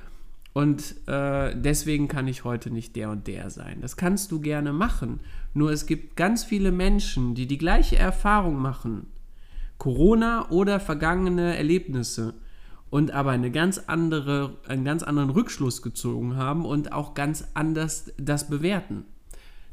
und 0.54 0.96
äh, 1.08 1.54
deswegen 1.56 2.08
kann 2.08 2.28
ich 2.28 2.44
heute 2.44 2.72
nicht 2.72 2.96
der 2.96 3.12
und 3.12 3.28
der 3.28 3.50
sein. 3.50 3.80
Das 3.82 3.96
kannst 3.96 4.32
du 4.32 4.40
gerne 4.40 4.74
machen. 4.74 5.20
Nur 5.54 5.72
es 5.72 5.86
gibt 5.86 6.16
ganz 6.16 6.44
viele 6.44 6.72
Menschen, 6.72 7.36
die 7.36 7.46
die 7.46 7.58
gleiche 7.58 7.98
Erfahrung 7.98 8.58
machen. 8.58 9.08
Corona 9.78 10.50
oder 10.50 10.80
vergangene 10.80 11.56
Erlebnisse 11.56 12.34
und 12.90 13.12
aber 13.12 13.32
eine 13.32 13.52
ganz 13.52 13.78
andere, 13.88 14.58
einen 14.68 14.86
ganz 14.86 15.04
anderen 15.04 15.30
Rückschluss 15.30 15.82
gezogen 15.82 16.36
haben 16.36 16.66
und 16.66 16.92
auch 16.92 17.14
ganz 17.14 17.50
anders 17.54 18.12
das 18.18 18.50
bewerten. 18.50 19.06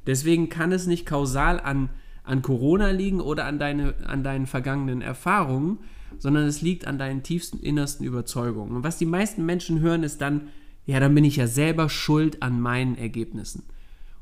Deswegen 0.07 0.49
kann 0.49 0.73
es 0.73 0.87
nicht 0.87 1.07
kausal 1.07 1.61
an, 1.61 1.91
an 2.25 2.43
Corona 2.43 2.91
liegen 2.91 3.21
oder 3.21 3.47
an, 3.47 3.59
deine, 3.59 3.95
an 4.07 4.23
deinen 4.23 4.47
vergangenen 4.47 5.01
Erfahrungen, 5.01 5.79
sondern 6.19 6.45
es 6.45 6.61
liegt 6.61 6.87
an 6.87 6.99
deinen 6.99 7.23
tiefsten, 7.23 7.59
innersten 7.59 8.05
Überzeugungen. 8.07 8.77
Und 8.77 8.85
was 8.85 8.99
die 8.99 9.07
meisten 9.07 9.47
Menschen 9.47 9.81
hören, 9.81 10.03
ist 10.03 10.21
dann, 10.21 10.49
ja, 10.87 11.01
dann 11.01 11.15
bin 11.15 11.25
ich 11.25 11.37
ja 11.37 11.47
selber 11.47 11.89
schuld 11.89 12.43
an 12.43 12.61
meinen 12.61 12.97
Ergebnissen. 12.97 13.65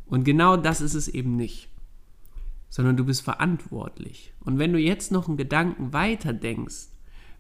Und 0.07 0.25
genau 0.25 0.57
das 0.57 0.81
ist 0.81 0.95
es 0.95 1.09
eben 1.09 1.37
nicht, 1.37 1.69
sondern 2.69 2.97
du 2.97 3.04
bist 3.04 3.23
verantwortlich. 3.23 4.33
Und 4.40 4.59
wenn 4.59 4.73
du 4.73 4.78
jetzt 4.78 5.11
noch 5.11 5.28
einen 5.28 5.37
Gedanken 5.37 5.92
weiter 5.92 6.33
denkst, 6.33 6.88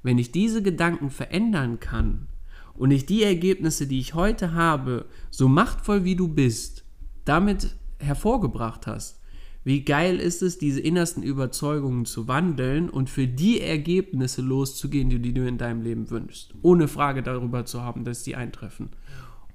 wenn 0.02 0.18
ich 0.18 0.32
diese 0.32 0.62
Gedanken 0.62 1.10
verändern 1.10 1.78
kann 1.78 2.26
und 2.74 2.90
ich 2.90 3.06
die 3.06 3.22
Ergebnisse, 3.22 3.86
die 3.86 4.00
ich 4.00 4.14
heute 4.14 4.54
habe, 4.54 5.06
so 5.30 5.48
machtvoll 5.48 6.04
wie 6.04 6.16
du 6.16 6.28
bist, 6.28 6.84
damit 7.24 7.76
hervorgebracht 7.98 8.86
hast, 8.86 9.21
wie 9.64 9.84
geil 9.84 10.18
ist 10.18 10.42
es, 10.42 10.58
diese 10.58 10.80
innersten 10.80 11.22
Überzeugungen 11.22 12.04
zu 12.04 12.26
wandeln 12.26 12.90
und 12.90 13.08
für 13.08 13.28
die 13.28 13.60
Ergebnisse 13.60 14.42
loszugehen, 14.42 15.08
die, 15.08 15.20
die 15.20 15.32
du 15.32 15.46
in 15.46 15.58
deinem 15.58 15.82
Leben 15.82 16.10
wünschst. 16.10 16.54
Ohne 16.62 16.88
Frage 16.88 17.22
darüber 17.22 17.64
zu 17.64 17.82
haben, 17.82 18.04
dass 18.04 18.24
die 18.24 18.34
eintreffen. 18.34 18.90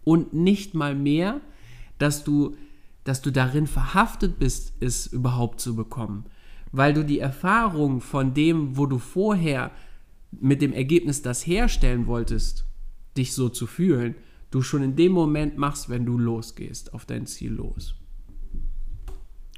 Und 0.06 0.34
nicht 0.34 0.74
mal 0.74 0.96
mehr, 0.96 1.42
dass 1.98 2.24
du, 2.24 2.56
dass 3.04 3.22
du 3.22 3.32
darin 3.32 3.68
verhaftet 3.68 4.40
bist, 4.40 4.74
es 4.80 5.08
überhaupt 5.08 5.60
zu 5.60 5.76
bekommen. 5.76 6.26
Weil 6.72 6.94
du 6.94 7.04
die 7.04 7.20
Erfahrung 7.20 8.00
von 8.00 8.34
dem, 8.34 8.78
wo 8.78 8.86
du 8.86 9.00
vorher 9.00 9.72
mit 10.32 10.62
dem 10.62 10.72
Ergebnis 10.72 11.22
das 11.22 11.46
herstellen 11.46 12.08
wolltest, 12.08 12.66
dich 13.18 13.34
so 13.34 13.50
zu 13.50 13.68
fühlen, 13.68 14.16
du 14.52 14.62
schon 14.62 14.84
in 14.84 14.96
dem 14.96 15.12
Moment 15.12 15.58
machst, 15.58 15.90
wenn 15.90 16.06
du 16.06 16.18
losgehst, 16.18 16.94
auf 16.94 17.06
dein 17.06 17.26
Ziel 17.26 17.52
los. 17.52 17.96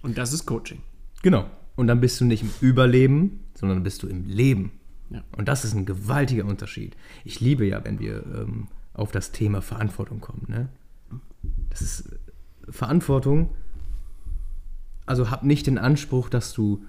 Und 0.01 0.17
das 0.17 0.33
ist 0.33 0.45
Coaching. 0.45 0.81
Genau. 1.21 1.49
Und 1.75 1.87
dann 1.87 2.01
bist 2.01 2.19
du 2.19 2.25
nicht 2.25 2.43
im 2.43 2.51
Überleben, 2.61 3.45
sondern 3.53 3.83
bist 3.83 4.03
du 4.03 4.07
im 4.07 4.25
Leben. 4.25 4.71
Ja. 5.09 5.23
Und 5.37 5.47
das 5.47 5.65
ist 5.65 5.73
ein 5.73 5.85
gewaltiger 5.85 6.45
Unterschied. 6.45 6.95
Ich 7.23 7.39
liebe 7.39 7.65
ja, 7.65 7.83
wenn 7.83 7.99
wir 7.99 8.23
ähm, 8.25 8.67
auf 8.93 9.11
das 9.11 9.31
Thema 9.31 9.61
Verantwortung 9.61 10.19
kommen. 10.19 10.45
Ne? 10.47 10.69
Das 11.69 11.81
ist 11.81 12.11
äh, 12.11 12.71
Verantwortung. 12.71 13.55
Also 15.05 15.31
hab 15.31 15.43
nicht 15.43 15.67
den 15.67 15.77
Anspruch, 15.77 16.29
dass 16.29 16.53
du 16.53 16.83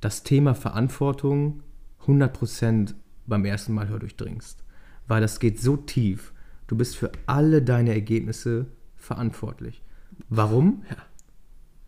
das 0.00 0.22
Thema 0.22 0.54
Verantwortung 0.54 1.62
100% 2.06 2.94
beim 3.26 3.44
ersten 3.44 3.74
Mal 3.74 3.86
durchdringst. 3.86 4.64
Weil 5.06 5.20
das 5.20 5.40
geht 5.40 5.60
so 5.60 5.76
tief. 5.76 6.32
Du 6.66 6.76
bist 6.76 6.96
für 6.96 7.10
alle 7.26 7.62
deine 7.62 7.92
Ergebnisse 7.92 8.66
verantwortlich. 8.96 9.82
Warum? 10.28 10.84
Ja. 10.88 10.96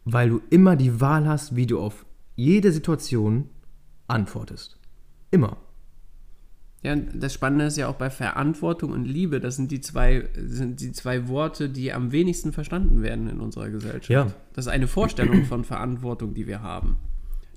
Weil 0.04 0.30
du 0.30 0.40
immer 0.50 0.76
die 0.76 1.00
Wahl 1.00 1.28
hast, 1.28 1.54
wie 1.56 1.66
du 1.66 1.78
auf 1.80 2.04
jede 2.34 2.72
Situation 2.72 3.48
antwortest. 4.08 4.78
Immer. 5.30 5.56
Ja, 6.82 6.96
das 6.96 7.32
Spannende 7.32 7.66
ist 7.66 7.76
ja 7.76 7.86
auch 7.86 7.94
bei 7.94 8.10
Verantwortung 8.10 8.90
und 8.90 9.04
Liebe, 9.04 9.38
das 9.38 9.54
sind 9.54 9.70
die 9.70 9.80
zwei, 9.80 10.28
sind 10.34 10.80
die 10.80 10.90
zwei 10.90 11.28
Worte, 11.28 11.68
die 11.68 11.92
am 11.92 12.10
wenigsten 12.10 12.52
verstanden 12.52 13.02
werden 13.02 13.28
in 13.28 13.38
unserer 13.38 13.70
Gesellschaft. 13.70 14.08
Ja. 14.08 14.32
Das 14.54 14.66
ist 14.66 14.72
eine 14.72 14.88
Vorstellung 14.88 15.44
von 15.44 15.62
Verantwortung, 15.64 16.34
die 16.34 16.48
wir 16.48 16.60
haben, 16.60 16.96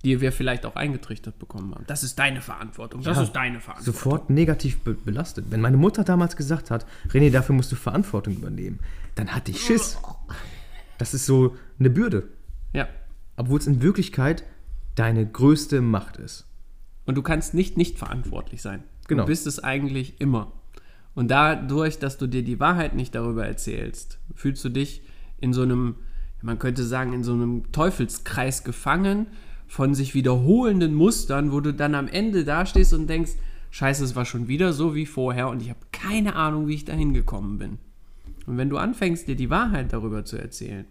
die 0.04 0.22
wir 0.22 0.32
vielleicht 0.32 0.68
auch 0.68 0.76
eingetrichtert 0.76 1.40
bekommen 1.40 1.74
haben. 1.74 1.86
Das 1.88 2.04
ist 2.04 2.20
deine 2.20 2.42
Verantwortung, 2.42 3.02
das 3.02 3.18
Ja. 3.18 3.24
ist 3.24 3.32
deine 3.32 3.60
Verantwortung. 3.62 3.94
Sofort 3.94 4.30
negativ 4.30 4.82
be 4.82 4.94
belastet. 4.94 5.46
Wenn 5.50 5.62
meine 5.62 5.78
Mutter 5.78 6.04
damals 6.04 6.36
gesagt 6.36 6.70
hat, 6.70 6.86
René, 7.10 7.32
dafür 7.32 7.56
musst 7.56 7.72
du 7.72 7.76
Verantwortung 7.76 8.36
übernehmen, 8.36 8.80
dann 9.16 9.30
hatte 9.30 9.50
ich 9.50 9.60
Schiss. 9.62 9.98
Das 11.00 11.16
ist 11.16 11.26
so 11.26 11.56
eine 11.80 11.90
Bürde. 11.90 12.30
Ja. 12.76 12.88
Obwohl 13.38 13.60
es 13.60 13.68
in 13.68 13.82
Wirklichkeit 13.82 14.44
deine 14.96 15.26
größte 15.26 15.82
Macht 15.82 16.18
ist. 16.18 16.46
Und 17.06 17.16
du 17.16 17.22
kannst 17.22 17.54
nicht 17.54 17.78
nicht 17.78 17.98
verantwortlich 17.98 18.62
sein. 18.62 18.84
Genau. 19.08 19.24
Du 19.24 19.28
bist 19.28 19.46
es 19.46 19.64
eigentlich 19.64 20.20
immer. 20.20 20.52
Und 21.14 21.32
dadurch, 21.32 22.00
dass 22.00 22.18
du 22.18 22.28
dir 22.28 22.44
die 22.44 22.60
Wahrheit 22.60 22.96
nicht 22.96 23.16
darüber 23.16 23.46
erzählst, 23.46 24.20
fühlst 24.34 24.64
du 24.66 24.70
dich 24.70 25.02
in 25.40 25.54
so 25.54 25.62
einem, 25.62 25.96
man 26.42 26.60
könnte 26.60 26.84
sagen, 26.84 27.14
in 27.14 27.24
so 27.24 27.34
einem 27.34 27.72
Teufelskreis 27.72 28.64
gefangen 28.64 29.28
von 29.68 29.96
sich 29.96 30.14
wiederholenden 30.14 30.94
Mustern, 30.94 31.52
wo 31.52 31.60
du 31.62 31.74
dann 31.74 31.96
am 31.96 32.08
Ende 32.08 32.44
dastehst 32.44 32.94
und 32.94 33.08
denkst, 33.08 33.34
scheiße, 33.72 34.04
es 34.04 34.16
war 34.16 34.26
schon 34.26 34.48
wieder 34.48 34.74
so 34.74 34.94
wie 34.94 35.06
vorher 35.06 35.50
und 35.50 35.62
ich 35.62 35.70
habe 35.70 35.80
keine 35.92 36.36
Ahnung, 36.36 36.68
wie 36.68 36.76
ich 36.76 36.86
dahin 36.86 37.14
gekommen 37.14 37.58
bin. 37.58 37.78
Und 38.46 38.58
wenn 38.58 38.70
du 38.70 38.78
anfängst, 38.78 39.28
dir 39.28 39.36
die 39.36 39.50
Wahrheit 39.50 39.94
darüber 39.94 40.26
zu 40.26 40.38
erzählen, 40.38 40.86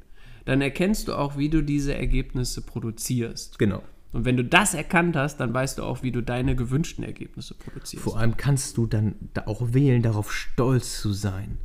dann 0.44 0.60
erkennst 0.60 1.08
du 1.08 1.14
auch, 1.14 1.36
wie 1.36 1.48
du 1.48 1.62
diese 1.62 1.94
Ergebnisse 1.94 2.62
produzierst. 2.62 3.58
Genau. 3.58 3.82
Und 4.12 4.24
wenn 4.24 4.36
du 4.36 4.44
das 4.44 4.74
erkannt 4.74 5.16
hast, 5.16 5.38
dann 5.38 5.52
weißt 5.52 5.78
du 5.78 5.82
auch, 5.82 6.02
wie 6.02 6.12
du 6.12 6.22
deine 6.22 6.54
gewünschten 6.54 7.02
Ergebnisse 7.02 7.54
produzierst. 7.54 8.04
Vor 8.04 8.16
allem 8.16 8.36
kannst 8.36 8.76
du 8.76 8.86
dann 8.86 9.16
da 9.34 9.42
auch 9.46 9.72
wählen, 9.72 10.02
darauf 10.02 10.32
stolz 10.32 11.00
zu 11.00 11.12
sein. 11.12 11.58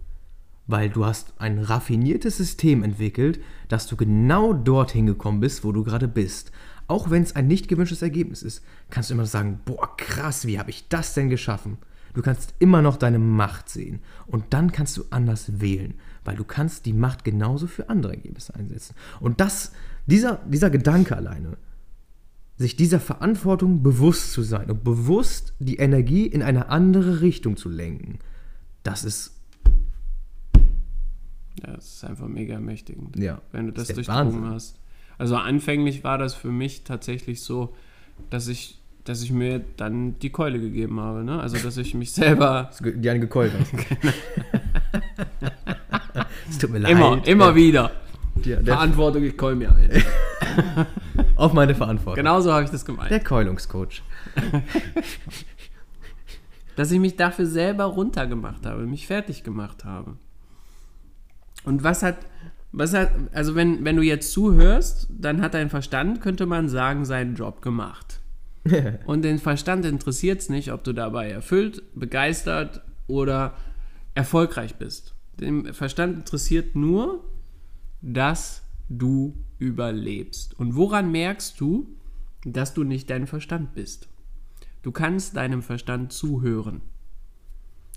Weil 0.65 0.89
du 0.89 1.05
hast 1.05 1.33
ein 1.37 1.59
raffiniertes 1.59 2.37
System 2.37 2.83
entwickelt, 2.83 3.39
dass 3.67 3.85
du 3.85 3.95
genau 3.95 4.53
dorthin 4.53 5.05
gekommen 5.05 5.39
bist, 5.39 5.63
wo 5.63 5.71
du 5.71 5.83
gerade 5.83 6.07
bist. 6.07 6.51
Auch 6.87 7.11
wenn 7.11 7.21
es 7.21 7.35
ein 7.35 7.45
nicht 7.45 7.67
gewünschtes 7.67 8.01
Ergebnis 8.01 8.41
ist, 8.41 8.63
kannst 8.89 9.11
du 9.11 9.13
immer 9.13 9.27
sagen, 9.27 9.59
boah, 9.65 9.95
krass, 9.95 10.47
wie 10.47 10.57
habe 10.57 10.71
ich 10.71 10.87
das 10.87 11.13
denn 11.13 11.29
geschaffen? 11.29 11.77
Du 12.13 12.21
kannst 12.21 12.53
immer 12.59 12.81
noch 12.81 12.97
deine 12.97 13.19
Macht 13.19 13.69
sehen. 13.69 13.99
Und 14.27 14.45
dann 14.51 14.71
kannst 14.71 14.97
du 14.97 15.03
anders 15.09 15.59
wählen, 15.59 15.95
weil 16.23 16.35
du 16.35 16.43
kannst 16.43 16.85
die 16.85 16.93
Macht 16.93 17.23
genauso 17.23 17.67
für 17.67 17.89
andere 17.89 18.13
Ergebnisse 18.13 18.55
einsetzen. 18.55 18.95
Und 19.19 19.39
das, 19.39 19.73
dieser, 20.05 20.39
dieser 20.47 20.69
Gedanke 20.69 21.15
alleine, 21.15 21.57
sich 22.57 22.75
dieser 22.75 22.99
Verantwortung 22.99 23.83
bewusst 23.83 24.33
zu 24.33 24.43
sein 24.43 24.69
und 24.69 24.83
bewusst 24.83 25.53
die 25.59 25.77
Energie 25.77 26.27
in 26.27 26.43
eine 26.43 26.67
andere 26.69 27.21
Richtung 27.21 27.55
zu 27.55 27.69
lenken, 27.69 28.19
das 28.83 29.03
ist 29.05 29.33
Ja, 31.63 31.73
das 31.73 31.85
ist 31.95 32.03
einfach 32.03 32.27
mega 32.27 32.55
ermächtigend. 32.55 33.17
Ja, 33.17 33.41
Wenn 33.51 33.67
du 33.67 33.71
das 33.71 33.87
durchdrungen 33.87 34.45
hast. 34.45 34.79
Also 35.17 35.35
anfänglich 35.35 36.03
war 36.03 36.17
das 36.17 36.33
für 36.33 36.51
mich 36.51 36.85
tatsächlich 36.85 37.41
so, 37.41 37.75
dass 38.29 38.47
ich, 38.47 38.78
dass 39.03 39.23
ich 39.23 39.31
mir 39.31 39.61
dann 39.77 40.19
die 40.19 40.29
Keule 40.29 40.59
gegeben 40.59 40.99
habe. 40.99 41.23
Ne? 41.23 41.39
Also 41.39 41.57
dass 41.57 41.77
ich 41.77 41.93
mich 41.93 42.11
selber 42.11 42.71
die 42.81 43.09
einen 43.09 43.21
gekeult 43.21 43.53
hast. 43.59 43.73
es 46.49 46.57
tut 46.57 46.69
mir 46.69 46.79
leid. 46.79 46.91
immer, 46.91 47.27
immer 47.27 47.55
wieder 47.55 47.91
Der, 48.45 48.57
der, 48.57 48.75
Verantwortung, 48.75 49.23
ich 49.23 49.37
keul 49.37 49.55
mir 49.55 49.73
ein. 49.73 50.03
auf 51.35 51.53
meine 51.53 51.75
Verantwortung. 51.75 52.23
Genauso 52.23 52.53
habe 52.53 52.65
ich 52.65 52.69
das 52.69 52.85
gemeint. 52.85 53.11
Der 53.11 53.19
Keulungscoach. 53.19 54.01
dass 56.75 56.91
ich 56.91 56.99
mich 56.99 57.15
dafür 57.15 57.45
selber 57.45 57.85
runtergemacht 57.85 58.65
habe, 58.65 58.85
mich 58.85 59.07
fertig 59.07 59.43
gemacht 59.43 59.85
habe. 59.85 60.15
Und 61.63 61.83
was 61.83 62.03
hat, 62.03 62.17
was 62.71 62.93
hat, 62.93 63.11
also 63.33 63.55
wenn, 63.55 63.83
wenn 63.83 63.95
du 63.95 64.01
jetzt 64.01 64.31
zuhörst, 64.31 65.07
dann 65.09 65.41
hat 65.41 65.53
dein 65.53 65.69
Verstand, 65.69 66.21
könnte 66.21 66.45
man 66.45 66.69
sagen, 66.69 67.05
seinen 67.05 67.35
Job 67.35 67.61
gemacht. 67.61 68.18
Und 69.05 69.23
den 69.23 69.39
Verstand 69.39 69.85
interessiert 69.85 70.41
es 70.41 70.49
nicht, 70.49 70.71
ob 70.71 70.83
du 70.83 70.93
dabei 70.93 71.29
erfüllt, 71.29 71.83
begeistert 71.95 72.81
oder 73.07 73.55
erfolgreich 74.15 74.75
bist. 74.75 75.15
Den 75.39 75.73
Verstand 75.73 76.17
interessiert 76.17 76.75
nur, 76.75 77.23
dass 78.01 78.63
du 78.89 79.35
überlebst. 79.57 80.59
Und 80.59 80.75
woran 80.75 81.11
merkst 81.11 81.59
du, 81.59 81.87
dass 82.43 82.73
du 82.73 82.83
nicht 82.83 83.09
dein 83.09 83.27
Verstand 83.27 83.73
bist? 83.73 84.09
Du 84.81 84.91
kannst 84.91 85.35
deinem 85.35 85.61
Verstand 85.61 86.13
zuhören. 86.13 86.81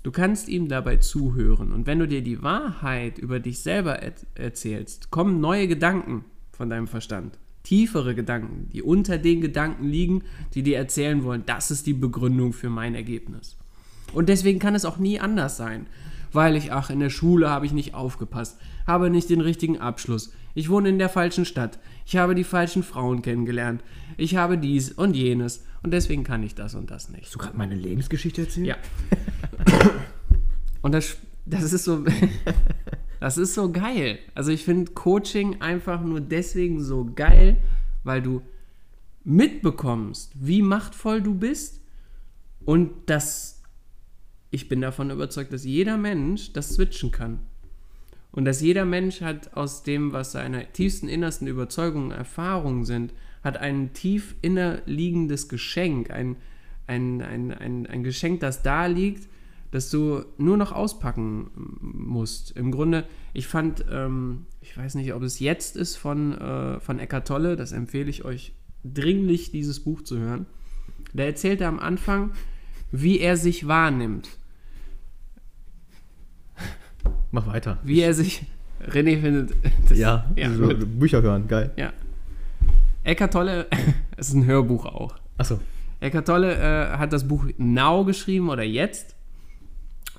Du 0.03 0.11
kannst 0.11 0.49
ihm 0.49 0.67
dabei 0.67 0.97
zuhören. 0.97 1.71
Und 1.71 1.87
wenn 1.87 1.99
du 1.99 2.07
dir 2.07 2.21
die 2.21 2.43
Wahrheit 2.43 3.17
über 3.17 3.39
dich 3.39 3.59
selber 3.59 3.99
er 3.99 4.13
erzählst, 4.35 5.11
kommen 5.11 5.39
neue 5.39 5.67
Gedanken 5.67 6.25
von 6.51 6.69
deinem 6.69 6.87
Verstand. 6.87 7.39
Tiefere 7.63 8.13
Gedanken, 8.13 8.69
die 8.71 8.81
unter 8.81 9.17
den 9.17 9.41
Gedanken 9.41 9.87
liegen, 9.87 10.23
die 10.53 10.63
dir 10.63 10.77
erzählen 10.77 11.23
wollen, 11.23 11.43
das 11.45 11.71
ist 11.71 11.87
die 11.87 11.93
Begründung 11.93 12.53
für 12.53 12.69
mein 12.69 12.93
Ergebnis. 12.93 13.57
Und 14.13 14.29
deswegen 14.29 14.59
kann 14.59 14.75
es 14.75 14.85
auch 14.85 14.97
nie 14.97 15.19
anders 15.19 15.57
sein. 15.57 15.87
Weil 16.33 16.55
ich, 16.55 16.71
ach, 16.71 16.89
in 16.89 16.99
der 16.99 17.11
Schule 17.11 17.49
habe 17.49 17.67
ich 17.67 17.73
nicht 17.73 17.93
aufgepasst, 17.93 18.57
habe 18.87 19.11
nicht 19.11 19.29
den 19.29 19.39
richtigen 19.39 19.77
Abschluss. 19.77 20.33
Ich 20.55 20.69
wohne 20.69 20.89
in 20.89 20.97
der 20.97 21.09
falschen 21.09 21.45
Stadt. 21.45 21.77
Ich 22.07 22.15
habe 22.15 22.33
die 22.33 22.43
falschen 22.43 22.81
Frauen 22.81 23.21
kennengelernt. 23.21 23.83
Ich 24.17 24.35
habe 24.35 24.57
dies 24.57 24.91
und 24.91 25.15
jenes. 25.15 25.63
Und 25.83 25.91
deswegen 25.91 26.23
kann 26.23 26.41
ich 26.41 26.55
das 26.55 26.73
und 26.73 26.89
das 26.89 27.09
nicht. 27.09 27.25
Hast 27.25 27.35
du 27.35 27.39
gerade 27.39 27.57
meine 27.57 27.75
Lebensgeschichte 27.75 28.41
erzählt? 28.41 28.67
Ja. 28.67 28.77
Und 30.81 30.91
das, 30.91 31.17
das 31.45 31.73
ist 31.73 31.83
so, 31.83 32.03
das 33.19 33.37
ist 33.37 33.53
so 33.53 33.71
geil. 33.71 34.19
Also 34.35 34.51
ich 34.51 34.63
finde 34.63 34.91
Coaching 34.91 35.61
einfach 35.61 36.01
nur 36.01 36.21
deswegen 36.21 36.81
so 36.81 37.09
geil, 37.15 37.57
weil 38.03 38.21
du 38.21 38.41
mitbekommst, 39.23 40.33
wie 40.35 40.61
machtvoll 40.61 41.21
du 41.21 41.35
bist 41.35 41.81
und 42.65 42.91
dass 43.07 43.63
ich 44.53 44.69
bin 44.69 44.81
davon 44.81 45.09
überzeugt, 45.09 45.51
dass 45.51 45.65
jeder 45.65 45.97
Mensch 45.97 46.53
das 46.53 46.75
switchen 46.75 47.09
kann. 47.09 47.39
Und 48.31 48.45
dass 48.45 48.61
jeder 48.61 48.85
Mensch 48.85 49.21
hat 49.21 49.55
aus 49.55 49.81
dem, 49.81 50.13
was 50.13 50.33
seine 50.33 50.71
tiefsten, 50.71 51.07
innersten 51.07 51.47
Überzeugungen, 51.47 52.11
Erfahrungen 52.11 52.85
sind, 52.85 53.13
hat 53.43 53.57
ein 53.57 53.93
tief 53.93 54.35
innerliegendes 54.43 55.49
Geschenk, 55.49 56.11
ein, 56.11 56.35
ein, 56.85 57.23
ein, 57.23 57.51
ein, 57.51 57.87
ein 57.87 58.03
Geschenk, 58.03 58.41
das 58.41 58.61
da 58.61 58.85
liegt, 58.85 59.27
das 59.73 59.89
du 59.89 60.23
nur 60.37 60.55
noch 60.55 60.71
auspacken 60.71 61.49
musst. 61.81 62.51
Im 62.51 62.69
Grunde, 62.69 63.05
ich 63.33 63.47
fand, 63.47 63.83
ähm, 63.91 64.45
ich 64.61 64.77
weiß 64.77 64.93
nicht, 64.93 65.15
ob 65.15 65.23
es 65.23 65.39
jetzt 65.39 65.75
ist 65.75 65.95
von, 65.95 66.37
äh, 66.37 66.79
von 66.79 66.99
Eckart 66.99 67.27
Tolle, 67.27 67.55
das 67.55 67.71
empfehle 67.71 68.07
ich 68.07 68.23
euch 68.23 68.53
dringlich, 68.83 69.49
dieses 69.49 69.79
Buch 69.79 70.03
zu 70.03 70.19
hören. 70.19 70.45
Da 71.15 71.23
erzählt 71.23 71.59
er 71.59 71.69
am 71.69 71.79
Anfang, 71.79 72.33
wie 72.91 73.17
er 73.19 73.35
sich 73.35 73.67
wahrnimmt. 73.67 74.29
Mach 77.31 77.47
weiter. 77.47 77.79
Wie 77.83 78.01
er 78.01 78.13
sich. 78.13 78.45
René 78.79 79.19
findet. 79.19 79.55
Das, 79.89 79.97
ja, 79.97 80.29
ja 80.35 80.53
so. 80.53 80.67
Bücher 80.67 81.23
hören, 81.23 81.47
geil. 81.47 81.71
ja. 81.77 81.93
Eckart 83.03 83.33
Tolle, 83.33 83.65
es 84.17 84.27
ist 84.27 84.35
ein 84.35 84.45
Hörbuch 84.45 84.85
auch. 84.85 85.15
Achso. 85.39 85.59
Eckart 85.99 86.27
Tolle 86.27 86.57
äh, 86.57 86.97
hat 86.99 87.11
das 87.11 87.27
Buch 87.27 87.47
Now 87.57 88.05
geschrieben 88.05 88.49
oder 88.49 88.61
jetzt. 88.61 89.15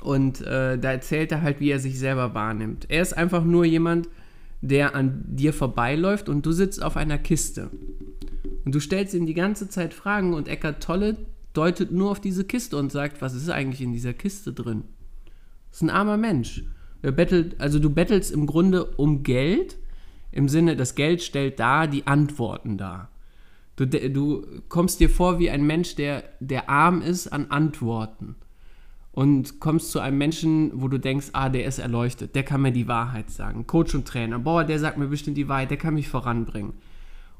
Und 0.04 0.42
äh, 0.42 0.78
da 0.78 0.92
erzählt 0.92 1.32
er 1.32 1.40
halt, 1.40 1.61
wie 1.61 1.70
er 1.70 1.78
sich 1.78 1.99
selber 1.99 2.34
wahrnimmt. 2.34 2.84
Er 2.90 3.00
ist 3.00 3.14
einfach 3.14 3.42
nur 3.42 3.64
jemand, 3.64 4.11
der 4.61 4.94
an 4.94 5.25
dir 5.26 5.54
vorbeiläuft 5.54 6.28
und 6.28 6.44
du 6.44 6.52
sitzt 6.52 6.82
auf 6.82 6.99
einer 6.99 7.16
Kiste. 7.16 7.70
Und 8.66 8.75
du 8.75 8.80
stellst 8.80 9.14
ihm 9.14 9.25
die 9.25 9.32
ganze 9.32 9.70
Zeit 9.70 9.94
Fragen 9.94 10.34
und 10.34 10.46
Eckart 10.46 10.82
Tolle 10.82 11.16
deutet 11.54 11.90
nur 11.90 12.11
auf 12.11 12.20
diese 12.20 12.44
Kiste 12.44 12.76
und 12.76 12.92
sagt, 12.92 13.23
was 13.23 13.34
ist 13.34 13.49
eigentlich 13.49 13.80
in 13.80 13.94
dieser 13.94 14.12
Kiste 14.12 14.52
drin? 14.52 14.84
Das 15.70 15.78
ist 15.78 15.82
ein 15.82 15.90
armer 15.90 16.18
Mensch. 16.18 16.64
Er 17.00 17.12
bettelt, 17.12 17.58
also 17.58 17.78
du 17.78 17.88
bettelst 17.88 18.30
im 18.30 18.46
Grunde 18.46 18.84
um 18.84 19.23
Geld, 19.23 19.78
im 20.32 20.50
Sinne, 20.50 20.76
das 20.76 20.94
Geld 20.94 21.23
stellt 21.23 21.58
da 21.58 21.87
die 21.87 22.06
Antworten 22.06 22.76
dar. 22.76 23.08
Du, 23.76 23.87
du 23.87 24.46
kommst 24.68 25.00
dir 25.00 25.08
vor 25.08 25.38
wie 25.38 25.50
ein 25.50 25.66
Mensch, 25.66 25.94
der, 25.94 26.25
der 26.40 26.68
arm 26.68 27.00
ist 27.00 27.28
an 27.28 27.46
Antworten. 27.50 28.37
Und 29.14 29.61
kommst 29.61 29.92
zu 29.92 30.00
einem 30.00 30.18
Menschen, 30.18 30.73
wo 30.75 30.88
du 30.88 30.99
denkst, 30.99 31.28
ah, 31.35 31.49
der 31.49 31.66
ist 31.66 31.78
erleuchtet, 31.78 32.35
der 32.35 32.42
kann 32.42 32.62
mir 32.62 32.73
die 32.73 32.88
Wahrheit 32.88 33.30
sagen. 33.30 33.64
Coach 33.66 33.94
und 33.94 34.09
Trainer, 34.09 34.40
boah, 34.40 34.64
der 34.64 34.80
sagt 34.80 34.99
mir 34.99 35.06
bestimmt 35.06 35.37
die 35.37 35.49
Wahrheit, 35.49 35.71
der 35.71 35.78
kann 35.78 35.94
mich 35.94 36.09
voranbringen. 36.09 36.73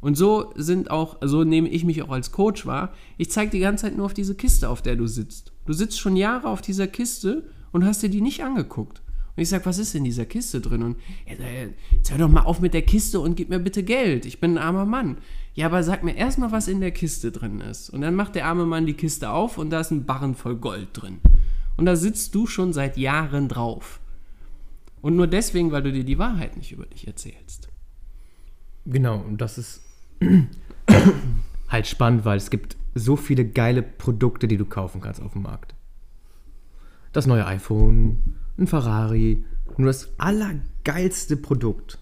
Und 0.01 0.17
so 0.17 0.53
sind 0.55 0.93
auch, 0.93 1.17
so 1.23 1.43
nehme 1.43 1.69
ich 1.69 1.85
mich 1.85 2.03
auch 2.03 2.11
als 2.11 2.31
Coach 2.31 2.65
wahr. 2.65 2.93
Ich 3.17 3.31
zeige 3.31 3.51
die 3.51 3.59
ganze 3.59 3.87
Zeit 3.87 3.97
nur 3.97 4.07
auf 4.07 4.15
diese 4.15 4.37
Kiste, 4.37 4.69
auf 4.69 4.83
der 4.83 4.95
du 4.95 5.07
sitzt. 5.09 5.53
Du 5.67 5.73
sitzt 5.73 5.99
schon 5.99 6.15
Jahre 6.15 6.49
auf 6.49 6.61
dieser 6.61 6.87
Kiste 6.87 7.49
und 7.73 7.85
hast 7.85 8.03
dir 8.03 8.11
die 8.11 8.21
nicht 8.21 8.45
angeguckt. 8.45 9.03
Und 9.37 9.43
ich 9.43 9.49
sage, 9.49 9.67
was 9.67 9.79
ist 9.79 9.97
in 9.97 10.05
dieser 10.05 10.27
Kiste 10.27 10.61
drin? 10.61 10.83
Und 10.83 10.97
er 11.27 11.37
sagt, 11.37 11.49
jetzt 11.91 12.11
hör 12.13 12.19
doch 12.19 12.29
mal 12.29 12.43
auf 12.43 12.61
mit 12.61 12.75
der 12.75 12.83
Kiste 12.83 13.19
und 13.19 13.35
gib 13.35 13.49
mir 13.49 13.59
bitte 13.59 13.83
Geld. 13.83 14.27
Ich 14.27 14.39
bin 14.39 14.59
ein 14.59 14.59
armer 14.59 14.85
Mann. 14.85 15.17
Ja, 15.55 15.67
aber 15.67 15.83
sag 15.83 16.05
mir 16.05 16.17
erstmal, 16.17 16.53
was 16.53 16.69
in 16.69 16.81
der 16.81 16.93
Kiste 16.93 17.33
drin 17.33 17.61
ist. 17.61 17.91
Und 17.91 18.03
dann 18.03 18.15
macht 18.15 18.37
der 18.37 18.47
arme 18.47 18.67
Mann 18.67 18.87
die 18.87 18.95
Kiste 18.95 19.31
auf 19.31 19.59
und 19.59 19.71
da 19.71 19.81
ist 19.81 19.91
ein 19.91 20.05
Barren 20.05 20.35
voll 20.35 20.57
Gold 20.57 20.89
drin. 20.93 21.19
Und 21.77 21.87
da 21.87 21.97
sitzt 21.97 22.35
du 22.35 22.47
schon 22.47 22.73
seit 22.73 22.97
Jahren 22.97 23.49
drauf. 23.49 24.01
Und 25.01 25.17
nur 25.17 25.27
deswegen, 25.27 25.73
weil 25.73 25.83
du 25.83 25.93
dir 25.93 26.05
die 26.05 26.19
Wahrheit 26.19 26.57
nicht 26.57 26.73
über 26.73 26.87
dich 26.87 27.07
erzählst. 27.07 27.69
Genau, 28.87 29.19
und 29.19 29.41
das 29.41 29.59
ist 29.59 29.83
halt 31.69 31.87
spannend, 31.87 32.25
weil 32.25 32.37
es 32.37 32.51
gibt 32.51 32.77
so 32.95 33.17
viele 33.17 33.45
geile 33.45 33.83
Produkte, 33.83 34.47
die 34.47 34.57
du 34.57 34.65
kaufen 34.65 35.01
kannst 35.01 35.21
auf 35.21 35.33
dem 35.33 35.43
Markt. 35.43 35.75
Das 37.13 37.27
neue 37.27 37.47
iPhone, 37.47 38.37
ein 38.59 38.67
Ferrari. 38.67 39.45
Nur 39.77 39.89
das 39.89 40.19
allergeilste 40.19 41.37
Produkt 41.37 41.99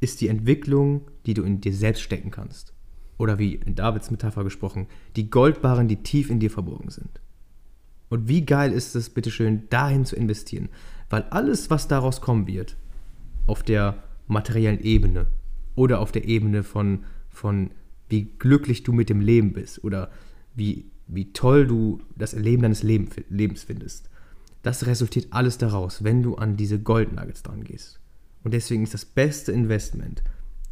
ist 0.00 0.20
die 0.20 0.28
Entwicklung, 0.28 1.02
die 1.24 1.34
du 1.34 1.42
in 1.42 1.60
dir 1.60 1.74
selbst 1.74 2.02
stecken 2.02 2.30
kannst. 2.30 2.74
Oder 3.18 3.38
wie 3.38 3.54
in 3.54 3.74
Davids 3.74 4.10
Metapher 4.10 4.44
gesprochen, 4.44 4.86
die 5.16 5.30
Goldbarren, 5.30 5.88
die 5.88 6.02
tief 6.02 6.30
in 6.30 6.40
dir 6.40 6.50
verborgen 6.50 6.90
sind. 6.90 7.20
Und 8.08 8.28
wie 8.28 8.44
geil 8.44 8.72
ist 8.72 8.94
es, 8.94 9.10
bitteschön, 9.10 9.68
dahin 9.68 10.04
zu 10.04 10.16
investieren? 10.16 10.68
Weil 11.10 11.22
alles, 11.30 11.70
was 11.70 11.88
daraus 11.88 12.20
kommen 12.20 12.46
wird, 12.46 12.76
auf 13.46 13.62
der 13.62 14.02
materiellen 14.26 14.80
Ebene 14.80 15.26
oder 15.74 16.00
auf 16.00 16.12
der 16.12 16.26
Ebene 16.26 16.62
von, 16.62 17.04
von 17.28 17.70
wie 18.08 18.24
glücklich 18.38 18.82
du 18.82 18.92
mit 18.92 19.08
dem 19.08 19.20
Leben 19.20 19.52
bist 19.52 19.82
oder 19.84 20.10
wie, 20.54 20.90
wie 21.06 21.32
toll 21.32 21.66
du 21.66 22.00
das 22.16 22.34
Erleben 22.34 22.62
deines 22.62 22.82
Leben, 22.82 23.08
Lebens 23.28 23.64
findest, 23.64 24.08
das 24.62 24.86
resultiert 24.86 25.28
alles 25.30 25.58
daraus, 25.58 26.02
wenn 26.02 26.22
du 26.22 26.34
an 26.36 26.56
diese 26.56 26.80
Goldnuggets 26.80 27.42
dran 27.42 27.62
gehst. 27.62 28.00
Und 28.42 28.52
deswegen 28.54 28.82
ist 28.82 28.94
das 28.94 29.04
beste 29.04 29.52
Investment 29.52 30.22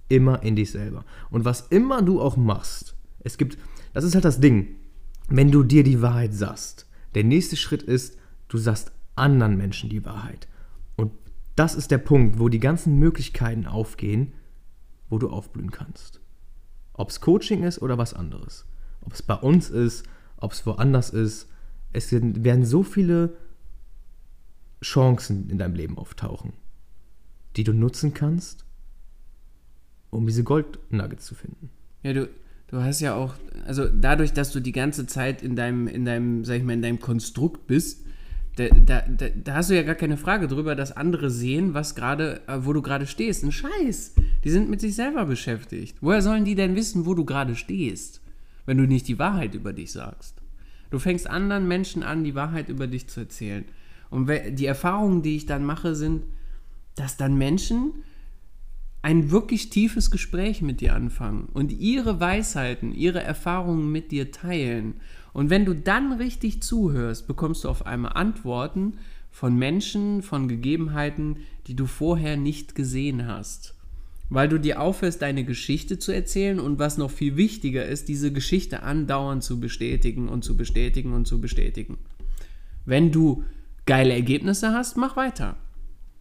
immer 0.08 0.42
in 0.42 0.56
dich 0.56 0.70
selber. 0.70 1.04
Und 1.30 1.44
was 1.44 1.68
immer 1.68 2.02
du 2.02 2.20
auch 2.20 2.36
machst, 2.36 2.94
es 3.20 3.38
gibt, 3.38 3.58
das 3.92 4.04
ist 4.04 4.14
halt 4.14 4.24
das 4.24 4.40
Ding, 4.40 4.76
wenn 5.28 5.50
du 5.50 5.62
dir 5.62 5.84
die 5.84 6.02
Wahrheit 6.02 6.34
sagst, 6.34 6.86
der 7.14 7.24
nächste 7.24 7.56
Schritt 7.56 7.82
ist, 7.82 8.18
du 8.48 8.58
sagst 8.58 8.92
anderen 9.14 9.56
Menschen 9.56 9.90
die 9.90 10.04
Wahrheit. 10.04 10.48
Und 10.96 11.12
das 11.56 11.74
ist 11.74 11.90
der 11.90 11.98
Punkt, 11.98 12.38
wo 12.38 12.48
die 12.48 12.60
ganzen 12.60 12.98
Möglichkeiten 12.98 13.66
aufgehen, 13.66 14.32
wo 15.08 15.18
du 15.18 15.30
aufblühen 15.30 15.70
kannst. 15.70 16.20
Ob 16.92 17.10
es 17.10 17.20
Coaching 17.20 17.62
ist 17.62 17.80
oder 17.82 17.98
was 17.98 18.14
anderes. 18.14 18.66
Ob 19.02 19.12
es 19.12 19.22
bei 19.22 19.34
uns 19.34 19.70
ist, 19.70 20.04
ob 20.36 20.52
es 20.52 20.66
woanders 20.66 21.10
ist. 21.10 21.48
Es 21.92 22.10
werden 22.12 22.64
so 22.64 22.82
viele 22.82 23.36
Chancen 24.82 25.48
in 25.48 25.58
deinem 25.58 25.74
Leben 25.74 25.98
auftauchen, 25.98 26.52
die 27.56 27.64
du 27.64 27.72
nutzen 27.72 28.14
kannst, 28.14 28.64
um 30.10 30.26
diese 30.26 30.44
Goldnuggets 30.44 31.24
zu 31.24 31.34
finden. 31.34 31.70
Ja, 32.02 32.12
du, 32.12 32.28
du 32.68 32.82
hast 32.82 33.00
ja 33.00 33.14
auch, 33.14 33.34
also 33.66 33.86
dadurch, 33.86 34.32
dass 34.32 34.52
du 34.52 34.60
die 34.60 34.72
ganze 34.72 35.06
Zeit 35.06 35.42
in 35.42 35.56
deinem, 35.56 35.86
in 35.86 36.04
deinem, 36.04 36.44
sag 36.44 36.56
ich 36.56 36.64
mal, 36.64 36.72
in 36.72 36.82
deinem 36.82 37.00
Konstrukt 37.00 37.66
bist, 37.66 38.04
da, 38.56 38.68
da, 38.68 39.02
da, 39.02 39.26
da 39.28 39.54
hast 39.54 39.70
du 39.70 39.74
ja 39.74 39.82
gar 39.82 39.96
keine 39.96 40.16
Frage 40.16 40.46
drüber, 40.46 40.76
dass 40.76 40.96
andere 40.96 41.28
sehen, 41.28 41.74
was 41.74 41.94
gerade, 41.94 42.40
äh, 42.46 42.58
wo 42.60 42.72
du 42.72 42.82
gerade 42.82 43.06
stehst. 43.06 43.42
Ein 43.42 43.52
Scheiß. 43.52 44.14
Die 44.44 44.50
sind 44.50 44.70
mit 44.70 44.80
sich 44.80 44.94
selber 44.94 45.24
beschäftigt. 45.24 45.96
Woher 46.00 46.22
sollen 46.22 46.44
die 46.44 46.54
denn 46.54 46.76
wissen, 46.76 47.04
wo 47.04 47.14
du 47.14 47.24
gerade 47.24 47.56
stehst, 47.56 48.20
wenn 48.64 48.78
du 48.78 48.86
nicht 48.86 49.08
die 49.08 49.18
Wahrheit 49.18 49.54
über 49.54 49.72
dich 49.72 49.90
sagst? 49.90 50.40
Du 50.90 51.00
fängst 51.00 51.28
anderen 51.28 51.66
Menschen 51.66 52.04
an, 52.04 52.22
die 52.22 52.36
Wahrheit 52.36 52.68
über 52.68 52.86
dich 52.86 53.08
zu 53.08 53.20
erzählen. 53.20 53.64
Und 54.10 54.30
die 54.50 54.66
Erfahrungen, 54.66 55.22
die 55.22 55.34
ich 55.34 55.46
dann 55.46 55.64
mache, 55.64 55.96
sind, 55.96 56.22
dass 56.94 57.16
dann 57.16 57.36
Menschen 57.36 58.04
ein 59.04 59.30
wirklich 59.30 59.68
tiefes 59.68 60.10
Gespräch 60.10 60.62
mit 60.62 60.80
dir 60.80 60.94
anfangen 60.94 61.50
und 61.52 61.70
ihre 61.72 62.20
Weisheiten, 62.20 62.94
ihre 62.94 63.22
Erfahrungen 63.22 63.92
mit 63.92 64.12
dir 64.12 64.32
teilen. 64.32 64.94
Und 65.34 65.50
wenn 65.50 65.66
du 65.66 65.74
dann 65.74 66.14
richtig 66.14 66.62
zuhörst, 66.62 67.26
bekommst 67.26 67.64
du 67.64 67.68
auf 67.68 67.84
einmal 67.84 68.14
Antworten 68.14 68.94
von 69.30 69.58
Menschen, 69.58 70.22
von 70.22 70.48
Gegebenheiten, 70.48 71.36
die 71.66 71.76
du 71.76 71.84
vorher 71.84 72.38
nicht 72.38 72.74
gesehen 72.74 73.26
hast. 73.26 73.74
Weil 74.30 74.48
du 74.48 74.58
dir 74.58 74.80
aufhörst, 74.80 75.20
deine 75.20 75.44
Geschichte 75.44 75.98
zu 75.98 76.10
erzählen 76.10 76.58
und 76.58 76.78
was 76.78 76.96
noch 76.96 77.10
viel 77.10 77.36
wichtiger 77.36 77.84
ist, 77.84 78.08
diese 78.08 78.32
Geschichte 78.32 78.84
andauernd 78.84 79.44
zu 79.44 79.60
bestätigen 79.60 80.30
und 80.30 80.44
zu 80.44 80.56
bestätigen 80.56 81.12
und 81.12 81.26
zu 81.26 81.42
bestätigen. 81.42 81.98
Wenn 82.86 83.12
du 83.12 83.44
geile 83.84 84.14
Ergebnisse 84.14 84.72
hast, 84.72 84.96
mach 84.96 85.14
weiter. 85.14 85.56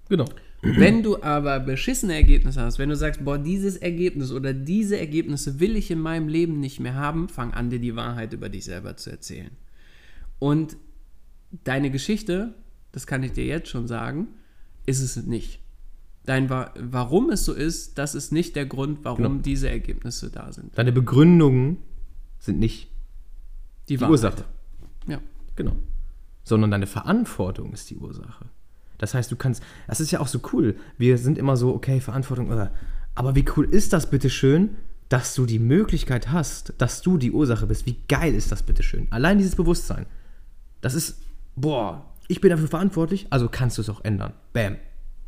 Genau. 0.09 0.25
Wenn 0.65 1.03
du 1.03 1.21
aber 1.21 1.59
beschissene 1.59 2.13
Ergebnisse 2.13 2.61
hast, 2.61 2.79
wenn 2.79 2.87
du 2.87 2.95
sagst, 2.95 3.23
boah, 3.25 3.37
dieses 3.37 3.75
Ergebnis 3.75 4.31
oder 4.31 4.53
diese 4.53 4.97
Ergebnisse 4.97 5.59
will 5.59 5.75
ich 5.75 5.91
in 5.91 5.99
meinem 5.99 6.29
Leben 6.29 6.61
nicht 6.61 6.79
mehr 6.79 6.95
haben, 6.95 7.27
fang 7.27 7.53
an, 7.53 7.69
dir 7.69 7.79
die 7.79 7.97
Wahrheit 7.97 8.31
über 8.31 8.47
dich 8.47 8.63
selber 8.63 8.95
zu 8.95 9.09
erzählen. 9.11 9.51
Und 10.39 10.77
deine 11.65 11.91
Geschichte, 11.91 12.53
das 12.93 13.05
kann 13.07 13.23
ich 13.23 13.33
dir 13.33 13.45
jetzt 13.45 13.67
schon 13.69 13.87
sagen, 13.87 14.29
ist 14.85 15.01
es 15.01 15.17
nicht. 15.17 15.59
Dein 16.25 16.49
Wa 16.49 16.73
Warum 16.79 17.29
es 17.29 17.43
so 17.43 17.51
ist, 17.51 17.97
das 17.97 18.15
ist 18.15 18.31
nicht 18.31 18.55
der 18.55 18.65
Grund, 18.65 18.99
warum 19.03 19.23
Genau. 19.23 19.41
diese 19.41 19.69
Ergebnisse 19.69 20.29
da 20.29 20.53
sind. 20.53 20.77
Deine 20.77 20.93
Begründungen 20.93 21.77
sind 22.39 22.59
nicht 22.59 22.89
Die, 23.89 23.97
die 23.97 24.03
Ursache. 24.05 24.45
Ja. 25.07 25.19
Genau. 25.57 25.75
Sondern 26.45 26.71
deine 26.71 26.87
Verantwortung 26.87 27.73
ist 27.73 27.89
die 27.89 27.97
Ursache. 27.97 28.45
Das 29.03 29.13
heißt, 29.13 29.29
du 29.29 29.35
kannst, 29.35 29.61
das 29.85 29.99
ist 29.99 30.11
ja 30.11 30.21
auch 30.21 30.27
so 30.27 30.39
cool. 30.53 30.75
Wir 30.97 31.17
sind 31.17 31.37
immer 31.37 31.57
so, 31.57 31.75
okay, 31.75 31.99
Verantwortung, 31.99 32.49
äh, 32.51 32.69
aber 33.15 33.35
wie 33.35 33.43
cool 33.57 33.65
ist 33.65 33.91
das 33.91 34.09
bitte 34.09 34.29
schön, 34.29 34.77
dass 35.09 35.35
du 35.35 35.45
die 35.45 35.59
Möglichkeit 35.59 36.31
hast, 36.31 36.73
dass 36.77 37.01
du 37.01 37.17
die 37.17 37.31
Ursache 37.31 37.67
bist. 37.67 37.85
Wie 37.85 37.97
geil 38.07 38.33
ist 38.33 38.49
das 38.53 38.63
bitte 38.63 38.81
schön? 38.81 39.07
Allein 39.09 39.37
dieses 39.37 39.55
Bewusstsein. 39.55 40.05
Das 40.79 40.93
ist, 40.95 41.21
boah, 41.57 42.05
ich 42.29 42.39
bin 42.39 42.49
dafür 42.49 42.69
verantwortlich, 42.69 43.27
also 43.29 43.49
kannst 43.49 43.77
du 43.77 43.81
es 43.81 43.89
auch 43.89 44.03
ändern. 44.05 44.31
Bam. 44.53 44.77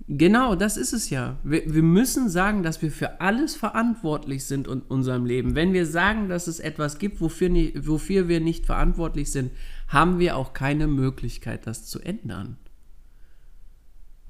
Genau, 0.07 0.55
das 0.55 0.77
ist 0.77 0.93
es 0.93 1.09
ja. 1.09 1.38
Wir, 1.43 1.73
wir 1.73 1.83
müssen 1.83 2.29
sagen, 2.29 2.63
dass 2.63 2.81
wir 2.81 2.91
für 2.91 3.19
alles 3.19 3.55
verantwortlich 3.55 4.45
sind 4.45 4.67
in 4.67 4.81
unserem 4.81 5.25
Leben. 5.25 5.53
Wenn 5.55 5.73
wir 5.73 5.85
sagen, 5.85 6.29
dass 6.29 6.47
es 6.47 6.59
etwas 6.59 6.97
gibt, 6.97 7.19
wofür, 7.19 7.49
ni- 7.49 7.73
wofür 7.75 8.27
wir 8.27 8.39
nicht 8.39 8.65
verantwortlich 8.65 9.31
sind, 9.31 9.51
haben 9.88 10.19
wir 10.19 10.38
auch 10.38 10.53
keine 10.53 10.88
Möglichkeit, 10.88 11.67
das 11.67 11.85
zu 11.85 11.99
ändern. 11.99 12.57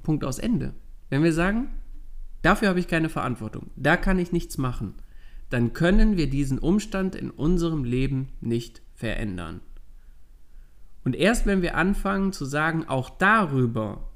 Punkt 0.06 0.24
aus 0.24 0.40
Ende. 0.40 0.74
wenn 1.10 1.24
wir 1.24 1.34
sagen, 1.34 1.68
dafür 2.42 2.70
habe 2.70 2.80
ich 2.80 2.88
keine 2.88 3.10
Verantwortung, 3.10 3.72
da 3.76 3.98
kann 3.98 4.20
ich 4.20 4.32
nichts 4.32 4.58
machen, 4.58 4.94
dann 5.50 5.74
können 5.74 6.16
wir 6.16 6.30
diesen 6.30 6.60
Umstand 6.60 7.16
in 7.16 7.30
unserem 7.30 7.84
Leben 7.84 8.30
nicht 8.40 8.82
verändern. 8.94 9.60
Und 11.04 11.16
erst 11.16 11.46
wenn 11.46 11.62
wir 11.62 11.76
anfangen 11.76 12.32
zu 12.34 12.46
sagen, 12.46 12.86
auch 12.88 13.10
darüber, 13.10 14.12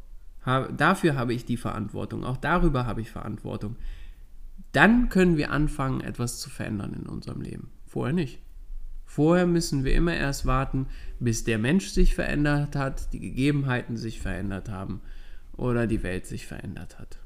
dafür 0.75 1.15
habe 1.15 1.33
ich 1.33 1.45
die 1.45 1.57
Verantwortung, 1.57 2.23
auch 2.23 2.37
darüber 2.37 2.85
habe 2.85 3.01
ich 3.01 3.11
Verantwortung, 3.11 3.75
dann 4.71 5.09
können 5.09 5.37
wir 5.37 5.51
anfangen, 5.51 6.01
etwas 6.01 6.39
zu 6.39 6.49
verändern 6.49 6.93
in 6.93 7.07
unserem 7.07 7.41
Leben. 7.41 7.71
Vorher 7.85 8.13
nicht. 8.13 8.39
Vorher 9.05 9.47
müssen 9.47 9.83
wir 9.83 9.93
immer 9.93 10.13
erst 10.13 10.45
warten, 10.45 10.87
bis 11.19 11.43
der 11.43 11.57
Mensch 11.57 11.89
sich 11.89 12.13
verändert 12.13 12.75
hat, 12.75 13.11
die 13.11 13.19
Gegebenheiten 13.19 13.97
sich 13.97 14.19
verändert 14.19 14.69
haben 14.69 15.01
oder 15.59 15.87
die 15.87 16.03
Welt 16.03 16.25
sich 16.25 16.47
verändert 16.47 16.99
hat. 16.99 17.19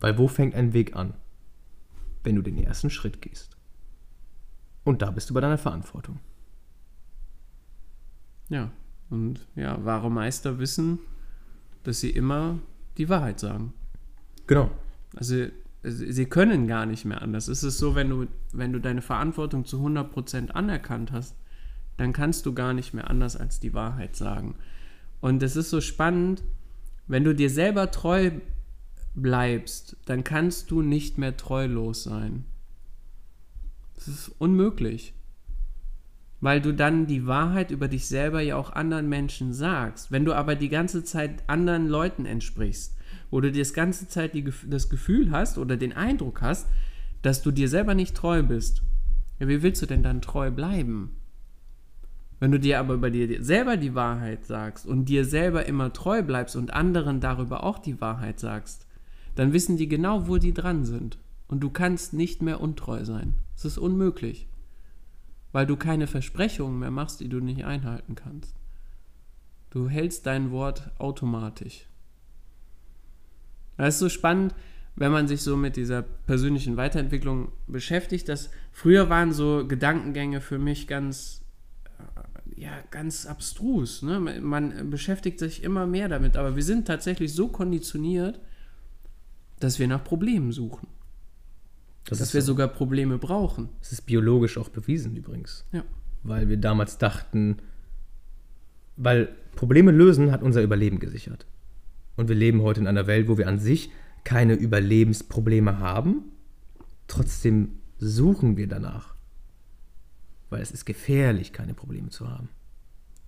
Weil 0.00 0.18
wo 0.18 0.28
fängt 0.28 0.54
ein 0.54 0.72
Weg 0.72 0.94
an? 0.94 1.14
Wenn 2.22 2.36
du 2.36 2.42
den 2.42 2.58
ersten 2.58 2.90
Schritt 2.90 3.22
gehst. 3.22 3.56
Und 4.84 5.02
da 5.02 5.10
bist 5.10 5.30
du 5.30 5.34
bei 5.34 5.40
deiner 5.40 5.58
Verantwortung. 5.58 6.20
Ja, 8.48 8.70
und 9.10 9.46
ja, 9.54 9.84
wahre 9.84 10.10
Meister 10.10 10.58
wissen, 10.58 10.98
dass 11.82 12.00
sie 12.00 12.10
immer 12.10 12.58
die 12.96 13.08
Wahrheit 13.08 13.40
sagen. 13.40 13.72
Genau. 14.46 14.70
Also 15.14 15.46
sie 15.82 16.26
können 16.26 16.66
gar 16.66 16.86
nicht 16.86 17.04
mehr 17.04 17.22
anders. 17.22 17.48
Es 17.48 17.62
ist 17.62 17.78
so, 17.78 17.94
wenn 17.94 18.10
du, 18.10 18.26
wenn 18.52 18.72
du 18.72 18.80
deine 18.80 19.02
Verantwortung 19.02 19.64
zu 19.64 19.84
100% 19.84 20.50
anerkannt 20.50 21.12
hast, 21.12 21.36
dann 21.96 22.12
kannst 22.12 22.46
du 22.46 22.54
gar 22.54 22.74
nicht 22.74 22.94
mehr 22.94 23.08
anders 23.08 23.36
als 23.36 23.60
die 23.60 23.74
Wahrheit 23.74 24.16
sagen. 24.16 24.56
Und 25.20 25.42
es 25.42 25.56
ist 25.56 25.70
so 25.70 25.80
spannend, 25.80 26.42
wenn 27.08 27.24
du 27.24 27.34
dir 27.34 27.50
selber 27.50 27.90
treu 27.90 28.30
bleibst, 29.14 29.96
dann 30.04 30.24
kannst 30.24 30.70
du 30.70 30.82
nicht 30.82 31.18
mehr 31.18 31.36
treulos 31.36 32.04
sein. 32.04 32.44
Das 33.94 34.08
ist 34.08 34.28
unmöglich. 34.38 35.14
Weil 36.40 36.60
du 36.60 36.72
dann 36.72 37.06
die 37.06 37.26
Wahrheit 37.26 37.72
über 37.72 37.88
dich 37.88 38.06
selber 38.06 38.40
ja 38.40 38.56
auch 38.56 38.70
anderen 38.70 39.08
Menschen 39.08 39.52
sagst. 39.52 40.12
Wenn 40.12 40.24
du 40.24 40.34
aber 40.34 40.54
die 40.54 40.68
ganze 40.68 41.02
Zeit 41.02 41.42
anderen 41.48 41.88
Leuten 41.88 42.26
entsprichst, 42.26 42.96
wo 43.30 43.40
du 43.40 43.50
dir 43.50 43.62
das 43.62 43.72
ganze 43.72 44.06
Zeit 44.06 44.34
die, 44.34 44.48
das 44.66 44.88
Gefühl 44.88 45.32
hast 45.32 45.58
oder 45.58 45.76
den 45.76 45.92
Eindruck 45.92 46.40
hast, 46.40 46.68
dass 47.22 47.42
du 47.42 47.50
dir 47.50 47.68
selber 47.68 47.94
nicht 47.94 48.14
treu 48.14 48.44
bist, 48.44 48.82
ja, 49.40 49.48
wie 49.48 49.62
willst 49.62 49.82
du 49.82 49.86
denn 49.86 50.02
dann 50.02 50.22
treu 50.22 50.50
bleiben? 50.50 51.17
Wenn 52.40 52.52
du 52.52 52.60
dir 52.60 52.78
aber 52.78 52.98
bei 52.98 53.10
dir 53.10 53.42
selber 53.42 53.76
die 53.76 53.94
Wahrheit 53.94 54.46
sagst 54.46 54.86
und 54.86 55.06
dir 55.06 55.24
selber 55.24 55.66
immer 55.66 55.92
treu 55.92 56.22
bleibst 56.22 56.56
und 56.56 56.72
anderen 56.72 57.20
darüber 57.20 57.64
auch 57.64 57.78
die 57.78 58.00
Wahrheit 58.00 58.38
sagst, 58.38 58.86
dann 59.34 59.52
wissen 59.52 59.76
die 59.76 59.88
genau, 59.88 60.28
wo 60.28 60.38
die 60.38 60.54
dran 60.54 60.84
sind. 60.84 61.18
Und 61.48 61.60
du 61.60 61.70
kannst 61.70 62.12
nicht 62.12 62.42
mehr 62.42 62.60
untreu 62.60 63.04
sein. 63.04 63.34
Es 63.56 63.64
ist 63.64 63.78
unmöglich. 63.78 64.48
Weil 65.52 65.66
du 65.66 65.76
keine 65.76 66.06
Versprechungen 66.06 66.78
mehr 66.78 66.90
machst, 66.90 67.20
die 67.20 67.28
du 67.28 67.40
nicht 67.40 67.64
einhalten 67.64 68.14
kannst. 68.14 68.54
Du 69.70 69.88
hältst 69.88 70.26
dein 70.26 70.50
Wort 70.50 70.90
automatisch. 70.98 71.86
Das 73.76 73.94
ist 73.94 74.00
so 74.00 74.08
spannend, 74.08 74.54
wenn 74.96 75.12
man 75.12 75.28
sich 75.28 75.42
so 75.42 75.56
mit 75.56 75.76
dieser 75.76 76.02
persönlichen 76.02 76.76
Weiterentwicklung 76.76 77.52
beschäftigt, 77.66 78.28
dass 78.28 78.50
früher 78.72 79.08
waren 79.08 79.32
so 79.32 79.66
Gedankengänge 79.66 80.40
für 80.40 80.58
mich 80.58 80.88
ganz, 80.88 81.44
ja, 82.58 82.72
ganz 82.90 83.26
abstrus. 83.26 84.02
Ne? 84.02 84.40
Man 84.40 84.90
beschäftigt 84.90 85.38
sich 85.38 85.62
immer 85.62 85.86
mehr 85.86 86.08
damit, 86.08 86.36
aber 86.36 86.56
wir 86.56 86.62
sind 86.62 86.86
tatsächlich 86.86 87.32
so 87.32 87.48
konditioniert, 87.48 88.40
dass 89.60 89.78
wir 89.78 89.86
nach 89.86 90.04
Problemen 90.04 90.52
suchen. 90.52 90.88
Das 92.04 92.18
dass 92.18 92.34
wir 92.34 92.42
so. 92.42 92.48
sogar 92.48 92.68
Probleme 92.68 93.18
brauchen. 93.18 93.68
Das 93.80 93.92
ist 93.92 94.02
biologisch 94.02 94.56
auch 94.56 94.70
bewiesen 94.70 95.16
übrigens. 95.16 95.66
Ja. 95.72 95.84
Weil 96.22 96.48
wir 96.48 96.56
damals 96.56 96.98
dachten, 96.98 97.58
weil 98.96 99.28
Probleme 99.54 99.90
lösen 99.90 100.32
hat 100.32 100.42
unser 100.42 100.62
Überleben 100.62 100.98
gesichert. 101.00 101.46
Und 102.16 102.28
wir 102.28 102.36
leben 102.36 102.62
heute 102.62 102.80
in 102.80 102.86
einer 102.86 103.06
Welt, 103.06 103.28
wo 103.28 103.38
wir 103.38 103.46
an 103.46 103.58
sich 103.58 103.90
keine 104.24 104.54
Überlebensprobleme 104.54 105.78
haben. 105.78 106.32
Trotzdem 107.06 107.78
suchen 107.98 108.56
wir 108.56 108.66
danach. 108.66 109.17
Weil 110.50 110.62
es 110.62 110.70
ist 110.70 110.84
gefährlich, 110.84 111.52
keine 111.52 111.74
Probleme 111.74 112.08
zu 112.10 112.28
haben. 112.28 112.48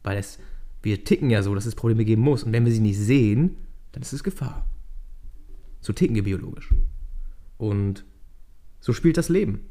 Weil 0.03 0.19
es, 0.19 0.39
wir 0.83 1.05
ticken 1.05 1.31
ja 1.31 1.43
so, 1.43 1.55
dass 1.55 1.67
es 1.67 1.75
Probleme 1.75 2.05
geben 2.05 2.23
muss. 2.23 2.45
Und 2.45 2.53
wenn 2.53 2.65
wir 2.65 2.73
sie 2.73 2.81
nicht 2.81 2.99
sehen, 2.99 3.57
dann 3.93 4.03
ist 4.03 4.13
es 4.13 4.25
Gefahr. 4.25 4.67
So 5.81 5.93
ticken 5.93 6.15
wir 6.15 6.25
biologisch. 6.25 6.73
Und 7.59 8.05
so 8.81 8.93
spielt 8.93 9.17
das 9.17 9.29
Leben. 9.29 9.67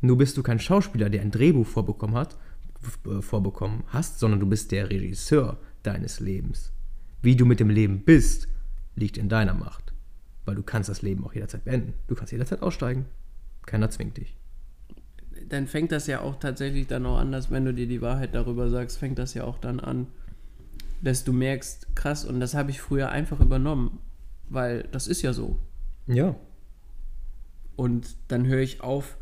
Nur 0.00 0.18
bist 0.18 0.36
du 0.36 0.42
kein 0.42 0.58
Schauspieler, 0.58 1.08
der 1.08 1.22
ein 1.22 1.30
Drehbuch 1.30 1.66
vorbekommen 1.66 2.16
hat, 2.16 2.36
vorbekommen 3.20 3.84
hast, 3.86 4.18
sondern 4.18 4.40
du 4.40 4.46
bist 4.46 4.72
der 4.72 4.90
Regisseur 4.90 5.58
deines 5.82 6.20
Lebens. 6.20 6.72
Wie 7.22 7.36
du 7.36 7.46
mit 7.46 7.60
dem 7.60 7.70
Leben 7.70 8.00
bist, 8.04 8.48
liegt 8.96 9.16
in 9.16 9.28
deiner 9.28 9.54
Macht. 9.54 9.94
Weil 10.44 10.56
du 10.56 10.62
kannst 10.62 10.88
das 10.88 11.02
Leben 11.02 11.24
auch 11.24 11.34
jederzeit 11.34 11.64
beenden. 11.64 11.94
Du 12.08 12.16
kannst 12.16 12.32
jederzeit 12.32 12.62
aussteigen. 12.62 13.06
Keiner 13.64 13.90
zwingt 13.90 14.16
dich. 14.16 14.36
Dann 15.48 15.66
fängt 15.66 15.92
das 15.92 16.06
ja 16.06 16.20
auch 16.20 16.36
tatsächlich 16.38 16.86
dann 16.86 17.06
auch 17.06 17.18
anders, 17.18 17.50
wenn 17.50 17.64
du 17.64 17.74
dir 17.74 17.86
die 17.86 18.02
Wahrheit 18.02 18.34
darüber 18.34 18.68
sagst, 18.70 18.98
fängt 18.98 19.18
das 19.18 19.34
ja 19.34 19.44
auch 19.44 19.58
dann 19.58 19.80
an, 19.80 20.06
dass 21.02 21.24
du 21.24 21.32
merkst, 21.32 21.94
krass, 21.94 22.24
und 22.24 22.40
das 22.40 22.54
habe 22.54 22.70
ich 22.70 22.80
früher 22.80 23.10
einfach 23.10 23.40
übernommen, 23.40 23.98
weil 24.48 24.84
das 24.92 25.06
ist 25.06 25.22
ja 25.22 25.32
so. 25.32 25.58
Ja. 26.06 26.36
Und 27.76 28.16
dann 28.28 28.46
höre 28.46 28.60
ich 28.60 28.80
auf, 28.82 29.16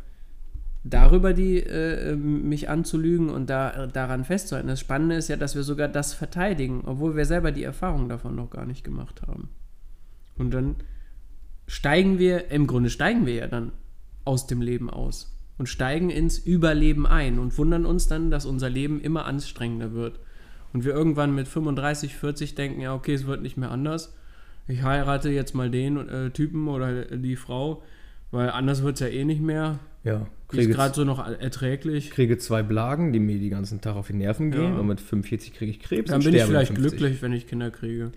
darüber 0.84 1.32
die, 1.32 1.58
äh, 1.58 2.16
mich 2.16 2.68
anzulügen 2.68 3.30
und 3.30 3.48
da, 3.48 3.86
daran 3.86 4.24
festzuhalten. 4.24 4.68
Das 4.68 4.80
Spannende 4.80 5.16
ist 5.16 5.28
ja, 5.28 5.36
dass 5.36 5.54
wir 5.54 5.62
sogar 5.62 5.88
das 5.88 6.12
verteidigen, 6.12 6.82
obwohl 6.86 7.16
wir 7.16 7.24
selber 7.24 7.52
die 7.52 7.64
Erfahrung 7.64 8.08
davon 8.08 8.34
noch 8.34 8.50
gar 8.50 8.66
nicht 8.66 8.84
gemacht 8.84 9.22
haben. 9.22 9.48
Und 10.36 10.52
dann 10.52 10.76
steigen 11.66 12.18
wir, 12.18 12.50
im 12.50 12.66
Grunde 12.66 12.90
steigen 12.90 13.26
wir 13.26 13.34
ja 13.34 13.46
dann 13.46 13.72
aus 14.24 14.46
dem 14.46 14.62
Leben 14.62 14.90
aus 14.90 15.36
und 15.60 15.66
steigen 15.66 16.08
ins 16.08 16.38
Überleben 16.38 17.06
ein 17.06 17.38
und 17.38 17.58
wundern 17.58 17.84
uns 17.84 18.08
dann, 18.08 18.30
dass 18.30 18.46
unser 18.46 18.70
Leben 18.70 18.98
immer 18.98 19.26
anstrengender 19.26 19.92
wird. 19.92 20.18
Und 20.72 20.86
wir 20.86 20.94
irgendwann 20.94 21.34
mit 21.34 21.48
35, 21.48 22.16
40 22.16 22.54
denken, 22.54 22.80
ja, 22.80 22.94
okay, 22.94 23.12
es 23.12 23.26
wird 23.26 23.42
nicht 23.42 23.58
mehr 23.58 23.70
anders. 23.70 24.16
Ich 24.68 24.82
heirate 24.82 25.28
jetzt 25.28 25.54
mal 25.54 25.70
den 25.70 26.08
äh, 26.08 26.30
Typen 26.30 26.66
oder 26.66 27.04
die 27.14 27.36
Frau, 27.36 27.82
weil 28.30 28.48
anders 28.48 28.82
wird 28.82 28.94
es 28.94 29.00
ja 29.00 29.08
eh 29.08 29.26
nicht 29.26 29.42
mehr. 29.42 29.80
Ja. 30.02 30.28
Kriege 30.48 30.70
ist 30.70 30.74
gerade 30.74 30.94
so 30.94 31.04
noch 31.04 31.18
erträglich. 31.18 32.10
Kriege 32.10 32.38
zwei 32.38 32.62
Blagen, 32.62 33.12
die 33.12 33.20
mir 33.20 33.38
den 33.38 33.50
ganzen 33.50 33.82
Tag 33.82 33.96
auf 33.96 34.06
die 34.06 34.14
Nerven 34.14 34.52
gehen. 34.52 34.72
Ja. 34.72 34.80
Und 34.80 34.86
mit 34.86 35.02
45 35.02 35.52
kriege 35.52 35.72
ich 35.72 35.80
Krebs. 35.80 36.10
Dann 36.10 36.22
bin 36.22 36.34
ich 36.34 36.42
vielleicht 36.42 36.74
glücklich, 36.74 37.20
wenn 37.20 37.34
ich 37.34 37.46
Kinder 37.46 37.70
kriege. 37.70 38.12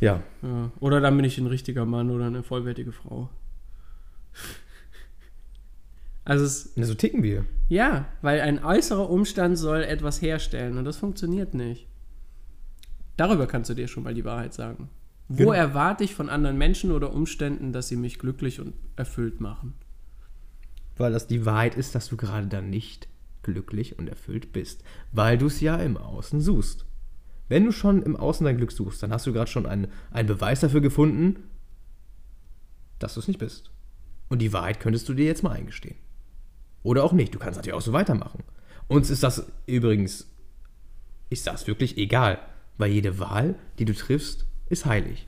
Ja. 0.00 0.22
ja. 0.42 0.70
Oder 0.80 1.00
dann 1.00 1.16
bin 1.16 1.24
ich 1.24 1.38
ein 1.38 1.46
richtiger 1.46 1.86
Mann 1.86 2.10
oder 2.10 2.26
eine 2.26 2.42
vollwertige 2.42 2.92
Frau. 2.92 3.30
Also 6.24 6.44
es, 6.44 6.72
Na, 6.76 6.84
so 6.84 6.94
ticken 6.94 7.22
wir. 7.22 7.44
Ja, 7.68 8.06
weil 8.20 8.40
ein 8.40 8.62
äußerer 8.64 9.10
Umstand 9.10 9.58
soll 9.58 9.82
etwas 9.82 10.22
herstellen 10.22 10.78
und 10.78 10.84
das 10.84 10.96
funktioniert 10.96 11.54
nicht. 11.54 11.88
Darüber 13.16 13.46
kannst 13.46 13.70
du 13.70 13.74
dir 13.74 13.88
schon 13.88 14.04
mal 14.04 14.14
die 14.14 14.24
Wahrheit 14.24 14.54
sagen. 14.54 14.88
Wo 15.28 15.44
genau. 15.44 15.52
erwarte 15.52 16.04
ich 16.04 16.14
von 16.14 16.28
anderen 16.28 16.58
Menschen 16.58 16.92
oder 16.92 17.12
Umständen, 17.12 17.72
dass 17.72 17.88
sie 17.88 17.96
mich 17.96 18.18
glücklich 18.18 18.60
und 18.60 18.74
erfüllt 18.96 19.40
machen? 19.40 19.74
weil 20.96 21.12
das 21.12 21.26
die 21.26 21.44
Wahrheit 21.44 21.74
ist, 21.74 21.94
dass 21.94 22.08
du 22.08 22.16
gerade 22.16 22.46
dann 22.46 22.70
nicht 22.70 23.08
glücklich 23.42 23.98
und 23.98 24.08
erfüllt 24.08 24.52
bist, 24.52 24.84
weil 25.10 25.38
du 25.38 25.46
es 25.46 25.60
ja 25.60 25.76
im 25.76 25.96
Außen 25.96 26.40
suchst. 26.40 26.86
Wenn 27.48 27.64
du 27.64 27.72
schon 27.72 28.02
im 28.02 28.16
Außen 28.16 28.44
dein 28.44 28.56
Glück 28.56 28.72
suchst, 28.72 29.02
dann 29.02 29.12
hast 29.12 29.26
du 29.26 29.32
gerade 29.32 29.50
schon 29.50 29.66
einen, 29.66 29.88
einen 30.10 30.28
Beweis 30.28 30.60
dafür 30.60 30.80
gefunden, 30.80 31.44
dass 32.98 33.14
du 33.14 33.20
es 33.20 33.28
nicht 33.28 33.40
bist. 33.40 33.70
Und 34.28 34.40
die 34.40 34.52
Wahrheit 34.52 34.80
könntest 34.80 35.08
du 35.08 35.14
dir 35.14 35.26
jetzt 35.26 35.42
mal 35.42 35.50
eingestehen. 35.50 35.96
Oder 36.82 37.04
auch 37.04 37.12
nicht. 37.12 37.34
Du 37.34 37.38
kannst 37.38 37.56
natürlich 37.56 37.76
auch 37.76 37.82
so 37.82 37.92
weitermachen. 37.92 38.42
Uns 38.88 39.10
ist 39.10 39.22
das 39.22 39.46
übrigens, 39.66 40.28
ist 41.30 41.46
das 41.46 41.66
wirklich 41.66 41.96
egal, 41.96 42.38
weil 42.78 42.90
jede 42.90 43.18
Wahl, 43.18 43.54
die 43.78 43.84
du 43.84 43.94
triffst, 43.94 44.46
ist 44.68 44.86
heilig. 44.86 45.26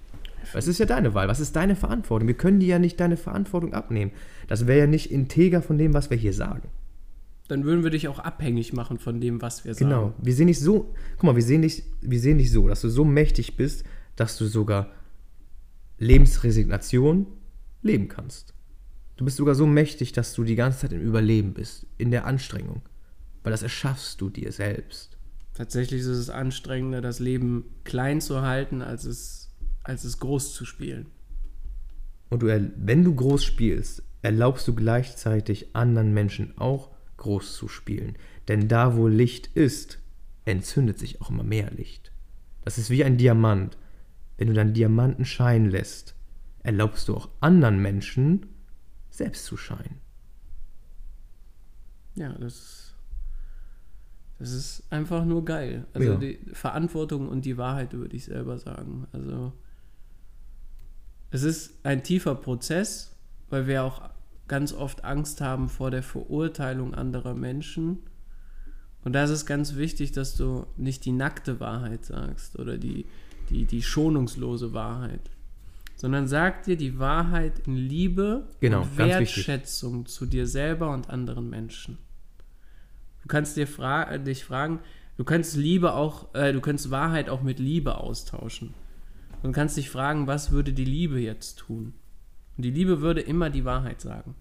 Es 0.52 0.68
ist 0.68 0.78
ja 0.78 0.86
deine 0.86 1.14
Wahl. 1.14 1.28
Was 1.28 1.40
ist 1.40 1.56
deine 1.56 1.76
Verantwortung? 1.76 2.28
Wir 2.28 2.36
können 2.36 2.60
dir 2.60 2.68
ja 2.68 2.78
nicht 2.78 3.00
deine 3.00 3.16
Verantwortung 3.16 3.72
abnehmen. 3.72 4.10
Das 4.46 4.66
wäre 4.66 4.80
ja 4.80 4.86
nicht 4.86 5.10
integer 5.10 5.62
von 5.62 5.78
dem, 5.78 5.94
was 5.94 6.10
wir 6.10 6.16
hier 6.16 6.34
sagen. 6.34 6.68
Dann 7.48 7.64
würden 7.64 7.84
wir 7.84 7.90
dich 7.90 8.08
auch 8.08 8.18
abhängig 8.18 8.72
machen 8.72 8.98
von 8.98 9.20
dem, 9.20 9.42
was 9.42 9.64
wir 9.64 9.74
sagen. 9.74 9.90
Genau. 9.90 10.14
Wir 10.18 10.34
sehen 10.34 10.46
dich 10.46 10.60
so, 10.60 10.94
guck 11.16 11.24
mal, 11.24 11.36
wir 11.36 11.42
sehen 11.42 11.62
dich, 11.62 11.82
wir 12.00 12.20
sehen 12.20 12.38
dich 12.38 12.50
so, 12.50 12.68
dass 12.68 12.80
du 12.80 12.88
so 12.88 13.04
mächtig 13.04 13.56
bist, 13.56 13.84
dass 14.16 14.38
du 14.38 14.46
sogar 14.46 14.90
Lebensresignation 15.98 17.26
leben 17.82 18.08
kannst. 18.08 18.53
Du 19.16 19.24
bist 19.24 19.36
sogar 19.36 19.54
so 19.54 19.66
mächtig, 19.66 20.12
dass 20.12 20.34
du 20.34 20.44
die 20.44 20.56
ganze 20.56 20.80
Zeit 20.80 20.92
im 20.92 21.00
Überleben 21.00 21.54
bist, 21.54 21.86
in 21.98 22.10
der 22.10 22.26
Anstrengung. 22.26 22.82
Weil 23.42 23.52
das 23.52 23.62
erschaffst 23.62 24.20
du 24.20 24.30
dir 24.30 24.50
selbst. 24.52 25.16
Tatsächlich 25.54 26.00
ist 26.00 26.06
es 26.06 26.30
anstrengender, 26.30 27.00
das 27.00 27.20
Leben 27.20 27.64
klein 27.84 28.20
zu 28.20 28.42
halten, 28.42 28.82
als 28.82 29.04
es 29.04 29.44
als 29.84 30.04
es 30.04 30.18
groß 30.18 30.54
zu 30.54 30.64
spielen. 30.64 31.06
Und 32.30 32.42
du, 32.42 32.72
wenn 32.76 33.04
du 33.04 33.14
groß 33.14 33.44
spielst, 33.44 34.02
erlaubst 34.22 34.66
du 34.66 34.74
gleichzeitig 34.74 35.76
anderen 35.76 36.12
Menschen 36.12 36.56
auch 36.58 36.90
groß 37.18 37.54
zu 37.54 37.68
spielen. 37.68 38.16
Denn 38.48 38.66
da, 38.66 38.96
wo 38.96 39.06
Licht 39.06 39.48
ist, 39.54 39.98
entzündet 40.46 40.98
sich 40.98 41.20
auch 41.20 41.30
immer 41.30 41.44
mehr 41.44 41.70
Licht. 41.70 42.10
Das 42.64 42.78
ist 42.78 42.90
wie 42.90 43.04
ein 43.04 43.18
Diamant. 43.18 43.76
Wenn 44.36 44.48
du 44.48 44.54
deinen 44.54 44.74
Diamanten 44.74 45.24
scheinen 45.24 45.70
lässt, 45.70 46.16
erlaubst 46.62 47.08
du 47.08 47.14
auch 47.14 47.28
anderen 47.40 47.80
Menschen 47.80 48.46
selbst 49.14 49.44
zu 49.44 49.56
scheinen. 49.56 50.00
Ja, 52.16 52.32
das, 52.32 52.94
das 54.38 54.52
ist 54.52 54.82
einfach 54.90 55.24
nur 55.24 55.44
geil. 55.44 55.86
Also 55.92 56.12
Ja. 56.12 56.16
die 56.18 56.38
Verantwortung 56.52 57.28
und 57.28 57.44
die 57.44 57.56
Wahrheit 57.56 57.92
würde 57.92 58.16
ich 58.16 58.24
selber 58.24 58.58
sagen. 58.58 59.06
Also 59.12 59.52
es 61.30 61.42
ist 61.42 61.84
ein 61.84 62.02
tiefer 62.02 62.34
Prozess, 62.34 63.16
weil 63.50 63.66
wir 63.66 63.84
auch 63.84 64.10
ganz 64.48 64.72
oft 64.72 65.04
Angst 65.04 65.40
haben 65.40 65.68
vor 65.68 65.90
der 65.90 66.02
Verurteilung 66.02 66.94
anderer 66.94 67.34
Menschen. 67.34 67.98
Und 69.04 69.12
da 69.12 69.24
ist 69.24 69.30
es 69.30 69.46
ganz 69.46 69.76
wichtig, 69.76 70.12
dass 70.12 70.34
du 70.34 70.66
nicht 70.76 71.04
die 71.04 71.12
nackte 71.12 71.60
Wahrheit 71.60 72.04
sagst 72.04 72.58
oder 72.58 72.78
die, 72.78 73.06
die, 73.50 73.64
die 73.64 73.82
schonungslose 73.82 74.72
Wahrheit, 74.72 75.30
sondern 75.96 76.26
sag 76.26 76.64
dir 76.64 76.76
die 76.76 76.98
Wahrheit 76.98 77.60
in 77.66 77.76
Liebe 77.76 78.48
Genau, 78.60 78.82
und. 78.82 78.98
Wertschätzung 78.98 80.06
zu 80.06 80.26
dir 80.26 80.46
selber 80.46 80.90
und 80.90 81.10
anderen 81.10 81.50
Menschen. 81.50 81.98
Du 83.22 83.28
kannst 83.28 83.56
dir 83.56 83.66
fra 83.66 84.10
äh, 84.10 84.22
dich 84.22 84.44
fragen, 84.44 84.80
du 85.16 85.24
kannst 85.24 85.56
Liebe 85.56 85.94
auch, 85.94 86.34
äh, 86.34 86.52
du 86.52 86.60
kannst 86.60 86.90
Wahrheit 86.90 87.28
auch 87.28 87.42
mit 87.42 87.58
Liebe 87.58 87.98
austauschen. 87.98 88.74
Und 89.42 89.52
kannst 89.52 89.76
dich 89.76 89.90
fragen, 89.90 90.26
was 90.26 90.52
würde 90.52 90.72
die 90.72 90.84
Liebe 90.84 91.20
jetzt 91.20 91.58
tun? 91.58 91.94
Und 92.56 92.64
die 92.64 92.70
Liebe 92.70 93.00
würde 93.00 93.20
immer 93.20 93.50
die 93.50 93.64
Wahrheit 93.64 94.00
sagen. 94.00 94.34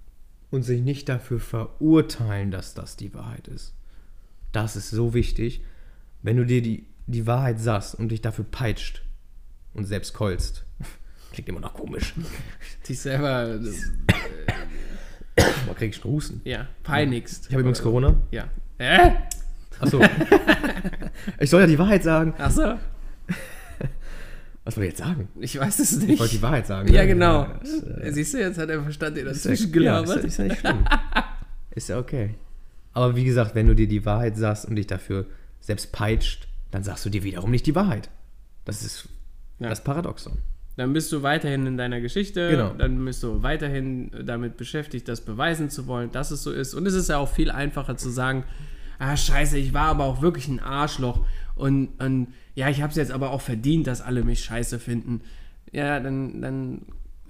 Und 0.49 0.63
sich 0.63 0.81
nicht 0.81 1.09
dafür 1.09 1.39
verurteilen, 1.39 2.51
dass 2.51 2.73
das 2.73 2.95
die 2.95 3.13
Wahrheit 3.13 3.47
ist. 3.47 3.75
Das 4.51 4.75
ist 4.75 4.91
so 4.91 5.13
wichtig. 5.13 5.61
Wenn 6.21 6.37
du 6.37 6.45
dir 6.45 6.61
die, 6.61 6.87
die 7.07 7.27
Wahrheit 7.27 7.59
sagst 7.59 7.95
und 7.95 8.09
dich 8.09 8.21
dafür 8.21 8.45
peitscht 8.45 9.03
und 9.73 9.85
selbst 9.85 10.13
keulst. 10.13 10.65
Klingt 11.33 11.49
immer 11.49 11.59
noch 11.59 11.73
komisch. 11.73 12.13
Dich 12.87 12.99
selber, 12.99 13.59
Man 15.67 15.75
kriegt 15.75 15.95
Strußen. 15.95 16.41
ja, 16.45 16.67
peinigst. 16.83 17.45
Ich 17.47 17.51
habe 17.53 17.61
übrigens 17.61 17.81
Corona. 17.81 18.15
Ja. 18.31 18.45
Äh? 18.77 19.11
Achso. 19.79 19.99
ich 21.39 21.49
soll 21.49 21.61
ja 21.61 21.67
die 21.67 21.77
Wahrheit 21.79 22.03
sagen. 22.03 22.33
Achso, 22.37 22.75
Was 24.63 24.75
soll 24.75 24.83
ich 24.85 24.91
jetzt 24.91 24.99
sagen? 24.99 25.27
ich 25.39 25.59
weiß 25.59 25.79
es 25.79 25.97
Ich 25.97 26.07
nicht. 26.07 26.19
wollte 26.19 26.35
die 26.35 26.41
Wahrheit 26.41 26.67
sagen. 26.67 26.87
Ja, 26.93 27.01
ne? 27.01 27.07
genau. 27.07 27.47
das, 27.59 27.83
äh, 27.83 28.11
Siehst 28.13 28.33
du, 28.35 28.39
jetzt 28.39 28.57
hat 28.59 28.69
der 28.69 28.81
Verstand 28.83 29.17
dir 29.17 29.21
ja, 29.23 29.29
dazwischen 29.29 29.49
ja, 29.49 29.53
ist, 29.53 29.63
ja, 29.63 29.71
gelabert. 30.03 30.23
ist 30.25 30.37
ja 30.37 30.43
nicht 30.45 30.59
schlimm. 30.59 30.85
ist 31.71 31.89
ja 31.89 31.97
okay. 31.99 32.35
Aber 32.93 33.15
wie 33.15 33.23
gesagt, 33.25 33.55
wenn 33.55 33.65
du 33.67 33.73
dir 33.75 33.87
die 33.87 34.05
Wahrheit 34.05 34.37
sagst 34.37 34.65
und 34.65 34.75
dich 34.75 34.87
dafür 34.87 35.25
selbst 35.59 35.91
peitscht, 35.91 36.47
dann 36.71 36.83
sagst 36.83 37.03
du 37.05 37.09
dir 37.09 37.23
wiederum 37.23 37.49
nicht 37.51 37.65
die 37.65 37.73
Wahrheit. 37.75 38.09
Das 38.65 38.83
ist 38.83 39.09
Ja. 39.59 39.69
das 39.69 39.83
Paradoxon. 39.83 40.37
Dann 40.75 40.91
bist 40.93 41.11
du 41.11 41.21
weiterhin 41.21 41.67
in 41.67 41.77
deiner 41.77 42.01
Geschichte, 42.01 42.49
Genau. 42.49 42.73
dann 42.77 43.03
bist 43.05 43.21
du 43.21 43.43
weiterhin 43.43 44.09
damit 44.25 44.57
beschäftigt, 44.57 45.07
das 45.07 45.21
beweisen 45.21 45.69
zu 45.69 45.85
wollen, 45.87 46.11
dass 46.11 46.31
es 46.31 46.41
so 46.43 46.51
ist. 46.51 46.73
Und 46.73 46.85
es 46.87 46.93
ist 46.95 47.09
ja 47.09 47.17
auch 47.17 47.29
viel 47.29 47.51
einfacher 47.51 47.95
zu 47.95 48.09
sagen, 48.09 48.43
ah 48.97 49.15
scheiße, 49.15 49.57
ich 49.57 49.73
war 49.73 49.87
aber 49.87 50.05
auch 50.05 50.21
wirklich 50.21 50.47
ein 50.47 50.59
Arschloch 50.59 51.25
und, 51.55 51.89
und 52.01 52.27
ja, 52.55 52.69
ich 52.69 52.81
habe 52.81 52.89
es 52.91 52.95
jetzt 52.97 53.11
aber 53.11 53.29
auch 53.31 53.41
verdient, 53.41 53.85
dass 53.87 54.01
alle 54.01 54.23
mich 54.23 54.43
scheiße 54.43 54.79
finden. 54.79 55.21
Ja, 55.71 55.99
dann, 55.99 56.41
dann, 56.41 56.81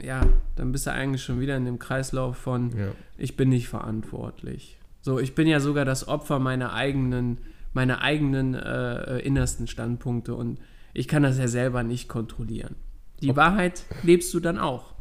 ja, 0.02 0.22
dann 0.56 0.72
bist 0.72 0.86
du 0.88 0.92
eigentlich 0.92 1.24
schon 1.24 1.40
wieder 1.42 1.58
in 1.58 1.66
dem 1.66 1.80
Kreislauf 1.80 2.38
von, 2.38 2.72
Ja. 2.78 2.88
ich 3.18 3.36
bin 3.36 3.50
nicht 3.50 3.68
verantwortlich. 3.68 4.78
So, 5.02 5.20
ich 5.20 5.36
bin 5.36 5.48
ja 5.48 5.60
sogar 5.60 5.84
das 5.84 6.08
Opfer 6.08 6.40
meiner 6.40 6.74
eigenen, 6.74 7.40
meiner 7.74 8.02
eigenen 8.02 8.54
äh, 8.54 9.18
äh, 9.18 9.20
innersten 9.26 9.68
Standpunkte 9.68 10.34
und 10.36 10.60
ich 10.94 11.08
kann 11.10 11.24
das 11.24 11.38
ja 11.38 11.48
selber 11.50 11.84
nicht 11.84 12.08
kontrollieren. 12.08 12.76
Die 13.24 13.36
Wahrheit 13.36 13.86
lebst 14.04 14.34
du 14.34 14.40
dann 14.40 14.58
auch. 14.58 14.94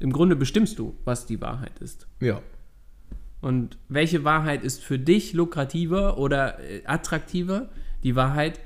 Im 0.00 0.12
Grunde 0.12 0.36
bestimmst 0.36 0.78
du, 0.78 0.96
was 1.04 1.26
die 1.26 1.40
Wahrheit 1.40 1.78
ist. 1.78 2.08
Ja. 2.20 2.42
Und 3.40 3.78
welche 3.88 4.24
Wahrheit 4.24 4.64
ist 4.64 4.82
für 4.82 4.98
dich 4.98 5.34
lukrativer 5.34 6.18
oder 6.18 6.58
äh, 6.60 6.82
attraktiver? 6.84 7.68
Die 8.02 8.16
Wahrheit, 8.16 8.58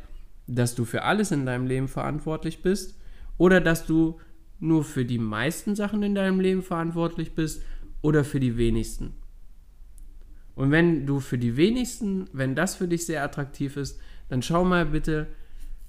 dass 0.47 0.75
du 0.75 0.85
für 0.85 1.03
alles 1.03 1.31
in 1.31 1.45
deinem 1.45 1.67
Leben 1.67 1.89
verantwortlich 1.89 2.63
bist 2.63 2.99
oder 3.37 3.61
dass 3.61 3.87
du 3.87 4.21
nur 4.59 4.85
für 4.85 5.05
die 5.05 5.19
meisten 5.19 5.77
Sachen 5.77 6.03
in 6.03 6.15
deinem 6.15 6.41
Leben 6.41 6.63
verantwortlich 6.63 7.35
bist 7.35 7.63
oder 8.01 8.25
für 8.25 8.41
die 8.41 8.57
wenigsten. 8.57 9.15
Und 10.55 10.71
wenn 10.71 11.07
du 11.07 11.21
für 11.21 11.39
die 11.39 11.57
wenigsten, 11.57 12.29
wenn 12.33 12.55
das 12.55 12.75
für 12.75 12.89
dich 12.89 13.07
sehr 13.07 13.23
attraktiv 13.23 13.77
ist, 13.77 14.01
dann 14.29 14.43
schau 14.43 14.65
mal 14.65 14.87
bitte, 14.87 15.29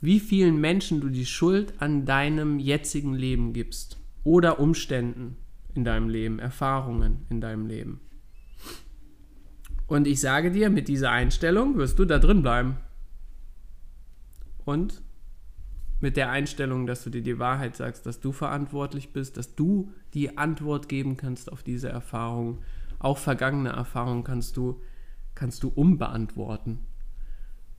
wie 0.02 0.20
vielen 0.20 0.60
Menschen 0.60 1.02
du 1.02 1.10
die 1.10 1.26
Schuld 1.26 1.74
an 1.82 2.06
deinem 2.06 2.60
jetzigen 2.60 3.14
Leben 3.14 3.54
gibst 3.54 4.00
oder 4.24 4.60
Umständen 4.60 5.36
in 5.74 5.84
deinem 5.84 6.10
Leben, 6.10 6.40
Erfahrungen 6.40 7.26
in 7.30 7.42
deinem 7.42 7.68
Leben. 7.68 8.00
Und 9.88 10.08
ich 10.08 10.22
sage 10.22 10.52
dir, 10.52 10.70
mit 10.70 10.88
dieser 10.88 11.12
Einstellung 11.12 11.78
wirst 11.78 11.98
du 12.00 12.06
da 12.06 12.20
drin 12.20 12.44
bleiben. 12.44 12.78
Und 14.66 15.02
mit 16.00 16.16
der 16.16 16.30
Einstellung, 16.30 16.86
dass 16.86 17.04
du 17.04 17.10
dir 17.10 17.24
die 17.24 17.40
Wahrheit 17.40 17.76
sagst, 17.76 18.06
dass 18.06 18.20
du 18.20 18.32
verantwortlich 18.32 19.12
bist, 19.12 19.36
dass 19.36 19.56
du 19.56 19.92
die 20.14 20.38
Antwort 20.38 20.88
geben 20.88 21.18
kannst 21.18 21.52
auf 21.52 21.64
diese 21.64 21.90
Erfahrung. 21.90 22.60
Auch 23.00 23.18
vergangene 23.18 23.70
Erfahrungen 23.70 24.24
kannst 24.24 24.56
du, 24.58 24.82
kannst 25.36 25.64
du 25.64 25.70
umbeantworten. 25.70 26.80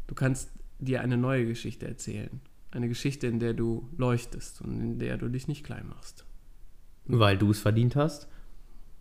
Du 0.07 0.15
kannst 0.15 0.51
dir 0.81 1.01
eine 1.03 1.17
neue 1.17 1.47
Geschichte 1.47 1.87
erzählen. 1.87 2.41
Eine 2.73 2.89
Geschichte, 2.89 3.27
in 3.27 3.41
der 3.41 3.55
du 3.55 3.89
leuchtest 3.97 4.61
und 4.63 4.81
in 4.81 4.99
der 4.99 5.17
du 5.19 5.29
dich 5.29 5.49
nicht 5.49 5.65
klein 5.65 5.89
machst. 5.89 6.25
Weil 7.07 7.37
du 7.37 7.51
es 7.51 7.59
verdient 7.61 7.97
hast 7.97 8.29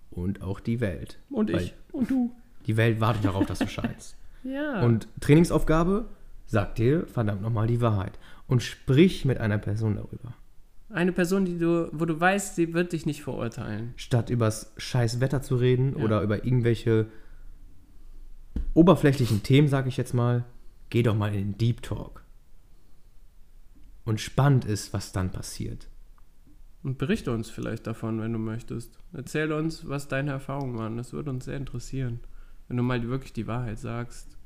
und 0.09 0.41
auch 0.41 0.59
die 0.59 0.79
Welt. 0.79 1.19
Und 1.29 1.51
Weil 1.53 1.61
ich. 1.61 1.73
Und 1.91 2.09
du. 2.09 2.35
Die 2.65 2.77
Welt 2.77 2.99
wartet 2.99 3.25
darauf, 3.25 3.45
dass 3.45 3.59
du 3.59 3.67
scheinst. 3.67 4.15
Ja. 4.41 4.81
Und 4.83 5.09
Trainingsaufgabe, 5.19 6.05
sag 6.45 6.73
dir 6.75 7.05
verdammt 7.07 7.41
nochmal 7.41 7.67
die 7.67 7.81
Wahrheit. 7.81 8.17
Und 8.47 8.63
sprich 8.63 9.25
mit 9.25 9.37
einer 9.37 9.57
Person 9.57 9.95
darüber. 9.97 10.33
Eine 10.89 11.11
Person, 11.11 11.43
die 11.43 11.57
du, 11.59 11.89
wo 11.91 12.05
du 12.05 12.17
weißt, 12.17 12.55
sie 12.55 12.73
wird 12.73 12.93
dich 12.93 13.05
nicht 13.05 13.21
verurteilen. 13.21 13.93
Statt 13.97 14.29
übers 14.29 14.71
scheiß 14.77 15.19
Wetter 15.19 15.41
zu 15.41 15.57
reden 15.57 15.93
Ja. 15.97 16.05
oder 16.05 16.21
über 16.21 16.45
irgendwelche 16.45 17.07
oberflächlichen 18.73 19.43
Themen, 19.43 19.67
sag 19.67 19.87
ich 19.87 19.97
jetzt 19.97 20.13
mal, 20.13 20.45
geh 20.89 21.03
doch 21.03 21.15
mal 21.15 21.33
in 21.33 21.51
den 21.51 21.57
Deep 21.57 21.81
Talk. 21.81 22.23
Und 24.05 24.21
spannend 24.21 24.65
ist, 24.65 24.93
was 24.93 25.11
dann 25.11 25.31
passiert. 25.31 25.87
Und 26.81 26.97
berichte 26.97 27.31
uns 27.31 27.49
vielleicht 27.49 27.87
davon, 27.87 28.21
wenn 28.21 28.33
du 28.33 28.39
möchtest. 28.39 28.97
Erzähl 29.13 29.51
uns, 29.51 29.87
was 29.87 30.07
deine 30.07 30.31
Erfahrungen 30.31 30.77
waren. 30.77 30.97
Das 30.97 31.13
würde 31.13 31.29
uns 31.29 31.45
sehr 31.45 31.57
interessieren. 31.57 32.21
Wenn 32.67 32.77
du 32.77 32.83
mal 32.83 33.01
wirklich 33.07 33.33
die 33.33 33.47
Wahrheit 33.47 33.79
sagst, 33.79 34.37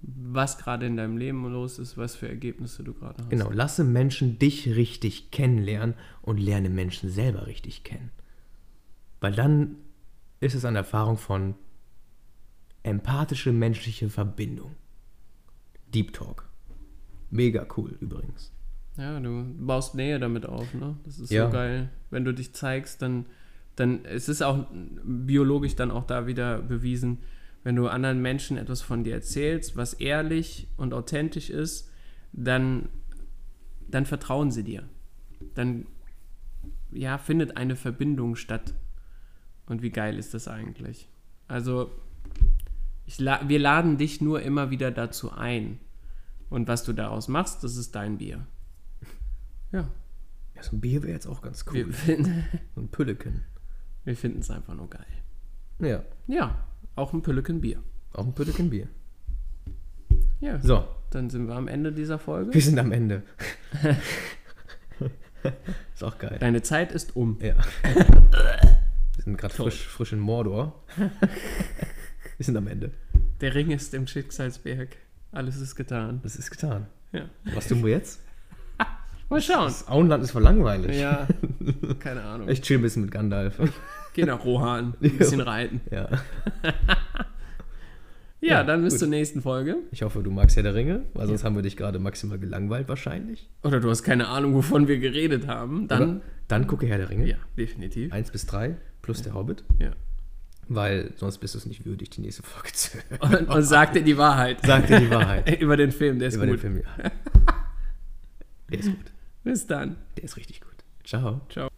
was 0.00 0.58
gerade 0.58 0.86
in 0.86 0.96
deinem 0.96 1.16
Leben 1.16 1.44
los 1.50 1.78
ist, 1.78 1.96
was 1.96 2.14
für 2.14 2.28
Ergebnisse 2.28 2.84
du 2.84 2.94
gerade 2.94 3.22
hast. 3.22 3.30
Genau, 3.30 3.50
lasse 3.50 3.84
Menschen 3.84 4.38
dich 4.38 4.68
richtig 4.76 5.30
kennenlernen 5.30 5.94
und 6.22 6.38
lerne 6.38 6.68
Menschen 6.68 7.10
selber 7.10 7.46
richtig 7.46 7.84
kennen. 7.84 8.10
Weil 9.20 9.32
dann 9.32 9.76
ist 10.40 10.54
es 10.54 10.64
eine 10.64 10.78
Erfahrung 10.78 11.16
von 11.16 11.54
empathische 12.82 13.52
menschliche 13.52 14.08
Verbindung. 14.08 14.76
Deep 15.94 16.12
Talk. 16.12 16.48
Mega 17.30 17.66
cool 17.76 17.96
übrigens. 18.00 18.52
Ja, 18.96 19.20
du 19.20 19.44
baust 19.58 19.94
Nähe 19.94 20.18
damit 20.18 20.46
auf, 20.46 20.74
ne? 20.74 20.96
Das 21.04 21.18
ist 21.18 21.30
Ja. 21.30 21.46
so 21.46 21.52
geil. 21.52 21.90
Wenn 22.10 22.24
du 22.24 22.32
dich 22.34 22.52
zeigst, 22.54 23.00
dann, 23.02 23.26
dann 23.76 24.04
es 24.04 24.28
ist 24.28 24.42
auch 24.42 24.66
biologisch 25.04 25.76
dann 25.76 25.90
auch 25.90 26.04
da 26.04 26.26
wieder 26.26 26.58
bewiesen, 26.60 27.18
wenn 27.64 27.76
du 27.76 27.86
anderen 27.88 28.20
Menschen 28.22 28.56
etwas 28.56 28.82
von 28.82 29.04
dir 29.04 29.14
erzählst, 29.14 29.76
was 29.76 29.94
ehrlich 29.94 30.68
und 30.76 30.94
authentisch 30.94 31.50
ist, 31.50 31.90
dann, 32.32 32.88
dann 33.88 34.06
vertrauen 34.06 34.50
sie 34.50 34.64
dir. 34.64 34.84
Dann 35.54 35.86
ja, 36.90 37.18
findet 37.18 37.56
eine 37.56 37.76
Verbindung 37.76 38.36
statt. 38.36 38.74
Und 39.66 39.82
wie 39.82 39.90
geil 39.90 40.18
ist 40.18 40.32
das 40.34 40.48
eigentlich? 40.48 41.08
Also, 41.46 41.90
la 43.16 43.40
wir 43.48 43.58
laden 43.58 43.96
dich 43.96 44.20
nur 44.20 44.42
immer 44.42 44.70
wieder 44.70 44.90
dazu 44.90 45.32
ein. 45.32 45.80
Und 46.50 46.68
was 46.68 46.84
du 46.84 46.92
daraus 46.92 47.28
machst, 47.28 47.64
das 47.64 47.76
ist 47.76 47.94
dein 47.94 48.18
Bier. 48.18 48.46
Ja, 49.72 49.88
Ja, 50.54 50.62
so 50.62 50.76
ein 50.76 50.80
Bier 50.80 51.02
wäre 51.02 51.12
jetzt 51.12 51.26
auch 51.26 51.40
ganz 51.42 51.64
cool. 51.72 51.92
so 52.74 52.80
ein 52.80 52.88
Pülleken. 52.90 53.44
wir 54.04 54.16
finden 54.16 54.40
es 54.40 54.50
einfach 54.50 54.74
nur 54.74 54.88
geil. 54.90 55.04
Ja, 55.78 56.02
Ja, 56.26 56.66
auch 56.96 57.12
ein 57.12 57.22
Pülleken 57.22 57.60
Bier. 57.60 57.82
auch 58.12 58.26
ein 58.26 58.34
Pülleken 58.34 58.70
Bier. 58.70 58.88
Ja, 60.40 60.60
So, 60.60 60.86
dann 61.10 61.30
sind 61.30 61.46
wir 61.48 61.54
am 61.56 61.68
Ende 61.68 61.92
dieser 61.92 62.18
Folge. 62.18 62.52
wir 62.54 62.62
sind 62.62 62.78
am 62.78 62.92
Ende. 62.92 63.22
Ist 65.94 66.02
auch 66.04 66.18
geil. 66.18 66.36
Deine 66.40 66.62
Zeit 66.62 66.90
ist 66.92 67.14
um. 67.16 67.38
Ja. 67.40 67.54
Wir 69.14 69.24
sind 69.24 69.36
gerade 69.38 69.54
frisch, 69.54 69.86
frisch 69.86 70.12
in 70.12 70.18
Mordor. 70.20 70.84
Wir 72.38 72.44
sind 72.44 72.56
am 72.56 72.66
Ende. 72.68 72.92
Der 73.40 73.54
Ring 73.54 73.70
ist 73.70 73.92
im 73.94 74.06
Schicksalsberg. 74.06 74.96
Alles 75.32 75.56
ist 75.60 75.74
getan. 75.76 76.20
Das 76.22 76.36
ist 76.36 76.50
getan. 76.50 76.86
Ja. 77.12 77.24
Was 77.54 77.68
tun 77.68 77.84
wir 77.84 77.90
jetzt? 77.92 78.20
Mal 79.28 79.40
schauen. 79.42 79.66
Das 79.66 79.86
Auenland 79.88 80.24
ist 80.24 80.30
voll 80.30 80.42
langweilig. 80.42 80.98
Ja, 80.98 81.28
keine 81.98 82.22
Ahnung. 82.22 82.48
Ich 82.48 82.62
chill 82.62 82.78
ein 82.78 82.82
bisschen 82.82 83.02
mit 83.02 83.10
Gandalf. 83.10 83.58
Geh 84.14 84.24
nach 84.24 84.44
Rohan, 84.44 84.94
ein 85.02 85.18
bisschen 85.18 85.40
reiten. 85.40 85.80
Ja. 85.90 86.08
Ja, 88.40 88.48
Ja, 88.60 88.62
dann 88.64 88.82
bis 88.84 88.94
gut. 88.94 89.00
zur 89.00 89.08
nächsten 89.08 89.42
Folge. 89.42 89.76
Ich 89.90 90.02
hoffe, 90.02 90.22
du 90.22 90.30
magst 90.30 90.56
Herr 90.56 90.62
der 90.62 90.74
Ringe, 90.74 91.02
weil 91.14 91.26
sonst 91.26 91.44
haben 91.44 91.56
wir 91.56 91.62
dich 91.62 91.76
gerade 91.76 91.98
maximal 91.98 92.38
gelangweilt 92.38 92.88
wahrscheinlich. 92.88 93.48
Oder 93.64 93.80
du 93.80 93.90
hast 93.90 94.02
keine 94.04 94.28
Ahnung, 94.28 94.54
wovon 94.54 94.86
wir 94.88 94.98
geredet 94.98 95.46
haben. 95.48 95.88
Dann, 95.88 96.02
Oder? 96.02 96.20
Dann 96.46 96.66
gucke 96.66 96.86
Herr 96.86 96.98
der 96.98 97.10
Ringe. 97.10 97.26
ja, 97.28 97.36
definitiv. 97.56 98.12
Eins 98.12 98.30
bis 98.30 98.46
drei 98.46 98.76
plus 99.02 99.22
der 99.22 99.34
Hobbit. 99.34 99.64
Ja. 99.80 99.90
Weil 100.68 101.12
sonst 101.16 101.38
bist 101.38 101.54
du 101.54 101.58
es 101.58 101.66
nicht 101.66 101.86
würdig, 101.86 102.10
die 102.10 102.20
nächste 102.20 102.42
Folge 102.42 102.72
zu 102.72 102.98
hören. 103.08 103.46
Und, 103.46 103.48
und 103.48 103.62
sag 103.62 103.94
dir 103.94 104.02
die 104.02 104.18
Wahrheit. 104.18 104.58
Sag 104.64 104.86
dir 104.86 105.00
die 105.00 105.10
Wahrheit. 105.10 105.60
Über 105.60 105.76
den 105.76 105.92
Film, 105.92 106.18
der 106.18 106.28
ist 106.28 106.34
Über 106.34 106.46
gut. 106.46 106.56
den 106.56 106.60
Film, 106.60 106.82
ja. 106.82 107.10
Der 108.70 108.80
ist 108.80 108.88
gut. 108.88 109.12
Bis 109.44 109.66
dann. 109.66 109.96
Der 110.16 110.24
ist 110.24 110.36
richtig 110.36 110.60
gut. 110.60 110.74
Ciao. 111.02 111.40
Ciao. 111.48 111.70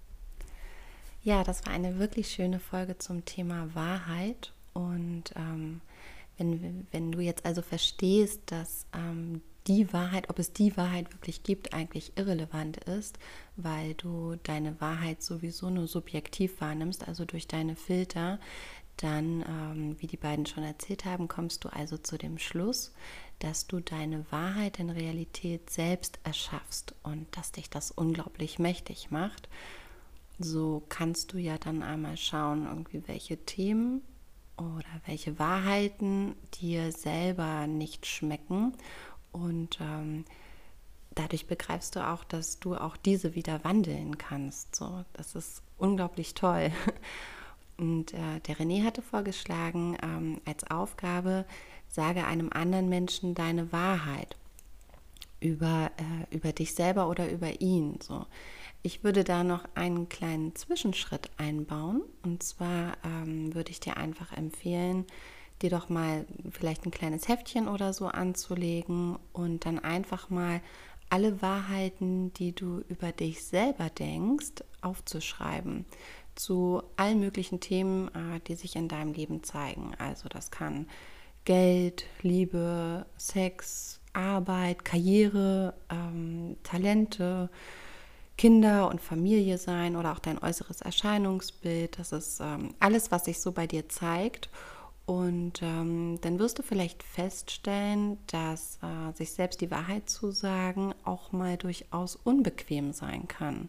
Ja, 1.22 1.44
das 1.44 1.64
war 1.64 1.72
eine 1.72 2.00
wirklich 2.00 2.28
schöne 2.30 2.58
Folge 2.58 2.98
zum 2.98 3.24
Thema 3.24 3.68
Wahrheit. 3.74 4.52
Und 4.72 5.24
ähm, 5.36 5.80
wenn, 6.36 6.86
wenn 6.90 7.12
du 7.12 7.20
jetzt 7.20 7.44
also 7.44 7.62
verstehst, 7.62 8.40
dass 8.46 8.86
ähm, 8.92 9.42
die 9.66 9.92
Wahrheit, 9.92 10.30
ob 10.30 10.38
es 10.38 10.52
die 10.52 10.76
Wahrheit 10.76 11.12
wirklich 11.12 11.42
gibt, 11.42 11.74
eigentlich 11.74 12.12
irrelevant 12.16 12.78
ist, 12.84 13.18
weil 13.56 13.94
du 13.94 14.36
deine 14.42 14.80
Wahrheit 14.80 15.22
sowieso 15.22 15.68
nur 15.70 15.86
subjektiv 15.86 16.60
wahrnimmst, 16.60 17.06
also 17.06 17.24
durch 17.24 17.46
deine 17.46 17.76
Filter, 17.76 18.40
dann, 19.02 19.42
ähm, 19.42 19.96
wie 19.98 20.06
die 20.06 20.16
beiden 20.16 20.46
schon 20.46 20.62
erzählt 20.62 21.04
haben, 21.04 21.28
kommst 21.28 21.64
du 21.64 21.68
also 21.68 21.96
zu 21.98 22.18
dem 22.18 22.38
Schluss, 22.38 22.92
dass 23.38 23.66
du 23.66 23.80
deine 23.80 24.24
Wahrheit 24.30 24.78
in 24.78 24.90
Realität 24.90 25.70
selbst 25.70 26.18
erschaffst 26.24 26.94
und 27.02 27.26
dass 27.36 27.52
dich 27.52 27.70
das 27.70 27.90
unglaublich 27.90 28.58
mächtig 28.58 29.10
macht 29.10 29.48
so 30.40 30.82
kannst 30.88 31.32
du 31.32 31.38
ja 31.38 31.58
dann 31.58 31.82
einmal 31.82 32.16
schauen, 32.16 32.66
irgendwie 32.66 33.06
welche 33.06 33.36
Themen 33.44 34.02
oder 34.56 34.88
welche 35.06 35.38
Wahrheiten 35.38 36.34
dir 36.54 36.92
selber 36.92 37.66
nicht 37.66 38.06
schmecken. 38.06 38.72
Und 39.32 39.78
ähm, 39.80 40.24
dadurch 41.14 41.46
begreifst 41.46 41.96
du 41.96 42.06
auch, 42.06 42.24
dass 42.24 42.58
du 42.58 42.74
auch 42.74 42.96
diese 42.96 43.34
wieder 43.34 43.62
wandeln 43.64 44.16
kannst. 44.16 44.74
So, 44.74 45.04
das 45.12 45.34
ist 45.34 45.62
unglaublich 45.76 46.34
toll. 46.34 46.72
Und 47.80 48.12
äh, 48.12 48.40
der 48.46 48.56
René 48.58 48.84
hatte 48.84 49.00
vorgeschlagen, 49.00 49.96
ähm, 50.02 50.40
als 50.44 50.70
Aufgabe, 50.70 51.46
sage 51.88 52.26
einem 52.26 52.50
anderen 52.52 52.90
Menschen 52.90 53.34
deine 53.34 53.72
Wahrheit 53.72 54.36
über, 55.40 55.90
äh, 55.96 56.36
über 56.36 56.52
dich 56.52 56.74
selber 56.74 57.08
oder 57.08 57.30
über 57.30 57.62
ihn. 57.62 57.98
So. 58.02 58.26
Ich 58.82 59.02
würde 59.02 59.24
da 59.24 59.44
noch 59.44 59.64
einen 59.76 60.10
kleinen 60.10 60.54
Zwischenschritt 60.54 61.30
einbauen. 61.38 62.02
Und 62.22 62.42
zwar 62.42 62.98
ähm, 63.02 63.54
würde 63.54 63.70
ich 63.70 63.80
dir 63.80 63.96
einfach 63.96 64.36
empfehlen, 64.36 65.06
dir 65.62 65.70
doch 65.70 65.88
mal 65.88 66.26
vielleicht 66.50 66.84
ein 66.84 66.90
kleines 66.90 67.28
Heftchen 67.28 67.66
oder 67.66 67.94
so 67.94 68.08
anzulegen 68.08 69.18
und 69.32 69.64
dann 69.64 69.78
einfach 69.78 70.28
mal 70.28 70.60
alle 71.08 71.40
Wahrheiten, 71.40 72.32
die 72.34 72.54
du 72.54 72.82
über 72.88 73.10
dich 73.10 73.42
selber 73.42 73.88
denkst, 73.88 74.62
aufzuschreiben 74.82 75.86
zu 76.40 76.82
allen 76.96 77.20
möglichen 77.20 77.60
Themen, 77.60 78.08
äh, 78.08 78.40
die 78.46 78.54
sich 78.54 78.76
in 78.76 78.88
deinem 78.88 79.12
Leben 79.12 79.42
zeigen. 79.42 79.94
Also 79.98 80.28
das 80.28 80.50
kann 80.50 80.86
Geld, 81.44 82.04
Liebe, 82.22 83.06
Sex, 83.16 84.00
Arbeit, 84.12 84.84
Karriere, 84.84 85.74
ähm, 85.90 86.56
Talente, 86.62 87.50
Kinder 88.36 88.88
und 88.88 89.00
Familie 89.00 89.58
sein 89.58 89.96
oder 89.96 90.12
auch 90.12 90.18
dein 90.18 90.42
äußeres 90.42 90.80
Erscheinungsbild. 90.80 91.98
Das 91.98 92.12
ist 92.12 92.40
ähm, 92.40 92.74
alles, 92.80 93.10
was 93.10 93.26
sich 93.26 93.40
so 93.40 93.52
bei 93.52 93.66
dir 93.66 93.88
zeigt. 93.88 94.48
Und 95.04 95.60
ähm, 95.62 96.18
dann 96.22 96.38
wirst 96.38 96.58
du 96.58 96.62
vielleicht 96.62 97.02
feststellen, 97.02 98.18
dass 98.28 98.78
äh, 98.82 99.12
sich 99.14 99.32
selbst 99.32 99.60
die 99.60 99.70
Wahrheit 99.70 100.08
zu 100.08 100.30
sagen 100.30 100.94
auch 101.04 101.32
mal 101.32 101.56
durchaus 101.56 102.16
unbequem 102.16 102.92
sein 102.92 103.28
kann. 103.28 103.68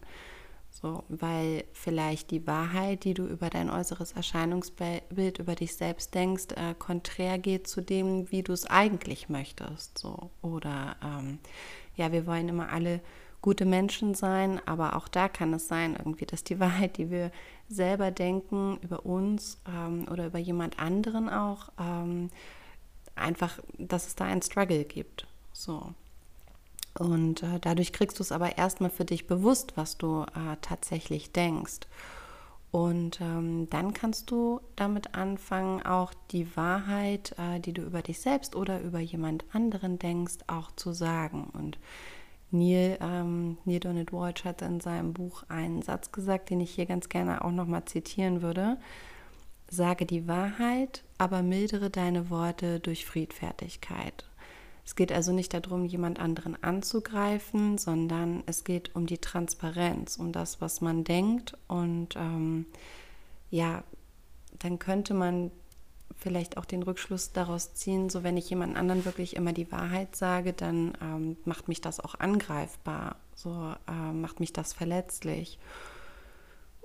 So, 0.72 1.04
weil 1.08 1.64
vielleicht 1.74 2.30
die 2.30 2.46
Wahrheit, 2.46 3.04
die 3.04 3.12
du 3.12 3.26
über 3.26 3.50
dein 3.50 3.68
äußeres 3.68 4.12
Erscheinungsbild, 4.12 5.38
über 5.38 5.54
dich 5.54 5.76
selbst 5.76 6.14
denkst, 6.14 6.46
äh, 6.56 6.74
konträr 6.78 7.38
geht 7.38 7.68
zu 7.68 7.82
dem, 7.82 8.30
wie 8.32 8.42
du 8.42 8.52
es 8.52 8.66
eigentlich 8.66 9.28
möchtest. 9.28 9.98
So. 9.98 10.30
Oder 10.40 10.96
ähm, 11.04 11.38
ja, 11.94 12.10
wir 12.10 12.26
wollen 12.26 12.48
immer 12.48 12.70
alle 12.70 13.00
gute 13.42 13.66
Menschen 13.66 14.14
sein, 14.14 14.60
aber 14.66 14.96
auch 14.96 15.08
da 15.08 15.28
kann 15.28 15.52
es 15.52 15.68
sein, 15.68 15.94
irgendwie, 15.96 16.24
dass 16.26 16.42
die 16.42 16.58
Wahrheit, 16.60 16.96
die 16.96 17.10
wir 17.10 17.30
selber 17.68 18.10
denken 18.10 18.78
über 18.82 19.04
uns 19.04 19.60
ähm, 19.68 20.06
oder 20.10 20.26
über 20.26 20.38
jemand 20.38 20.78
anderen 20.78 21.28
auch, 21.28 21.68
ähm, 21.78 22.30
einfach, 23.14 23.58
dass 23.76 24.06
es 24.06 24.14
da 24.14 24.24
einen 24.24 24.42
Struggle 24.42 24.84
gibt. 24.84 25.26
So. 25.52 25.92
Und 26.98 27.42
äh, 27.42 27.58
dadurch 27.60 27.92
kriegst 27.92 28.18
du 28.18 28.22
es 28.22 28.32
aber 28.32 28.58
erstmal 28.58 28.90
für 28.90 29.04
dich 29.04 29.26
bewusst, 29.26 29.76
was 29.76 29.96
du 29.96 30.22
äh, 30.22 30.56
tatsächlich 30.60 31.32
denkst. 31.32 31.80
Und 32.70 33.20
ähm, 33.20 33.68
dann 33.68 33.92
kannst 33.92 34.30
du 34.30 34.60
damit 34.76 35.14
anfangen, 35.14 35.84
auch 35.84 36.14
die 36.30 36.56
Wahrheit, 36.56 37.34
äh, 37.38 37.60
die 37.60 37.74
du 37.74 37.82
über 37.82 38.00
dich 38.00 38.20
selbst 38.20 38.56
oder 38.56 38.80
über 38.80 38.98
jemand 38.98 39.44
anderen 39.52 39.98
denkst, 39.98 40.38
auch 40.46 40.72
zu 40.72 40.92
sagen. 40.92 41.50
Und 41.52 41.78
Neil, 42.50 42.98
ähm, 43.02 43.58
Neil 43.66 43.80
Donald 43.80 44.12
Walsh 44.12 44.44
hat 44.44 44.62
in 44.62 44.80
seinem 44.80 45.12
Buch 45.12 45.42
einen 45.48 45.82
Satz 45.82 46.12
gesagt, 46.12 46.48
den 46.48 46.60
ich 46.60 46.70
hier 46.74 46.86
ganz 46.86 47.10
gerne 47.10 47.44
auch 47.44 47.50
nochmal 47.50 47.84
zitieren 47.84 48.40
würde. 48.40 48.78
Sage 49.68 50.06
die 50.06 50.26
Wahrheit, 50.26 51.04
aber 51.18 51.42
mildere 51.42 51.90
deine 51.90 52.30
Worte 52.30 52.80
durch 52.80 53.04
Friedfertigkeit. 53.04 54.24
Es 54.84 54.96
geht 54.96 55.12
also 55.12 55.32
nicht 55.32 55.54
darum, 55.54 55.84
jemand 55.84 56.18
anderen 56.18 56.60
anzugreifen, 56.62 57.78
sondern 57.78 58.42
es 58.46 58.64
geht 58.64 58.94
um 58.96 59.06
die 59.06 59.18
Transparenz, 59.18 60.16
um 60.16 60.32
das, 60.32 60.60
was 60.60 60.80
man 60.80 61.04
denkt. 61.04 61.56
Und 61.68 62.16
ähm, 62.16 62.66
ja, 63.50 63.84
dann 64.58 64.78
könnte 64.78 65.14
man 65.14 65.50
vielleicht 66.16 66.56
auch 66.56 66.64
den 66.64 66.82
Rückschluss 66.82 67.32
daraus 67.32 67.74
ziehen, 67.74 68.08
so 68.08 68.22
wenn 68.22 68.36
ich 68.36 68.48
jemand 68.48 68.76
anderen 68.76 69.04
wirklich 69.04 69.36
immer 69.36 69.52
die 69.52 69.70
Wahrheit 69.72 70.14
sage, 70.14 70.52
dann 70.52 70.96
ähm, 71.00 71.36
macht 71.44 71.68
mich 71.68 71.80
das 71.80 72.00
auch 72.00 72.14
angreifbar, 72.14 73.16
so 73.34 73.74
äh, 73.88 74.12
macht 74.12 74.40
mich 74.40 74.52
das 74.52 74.72
verletzlich. 74.72 75.58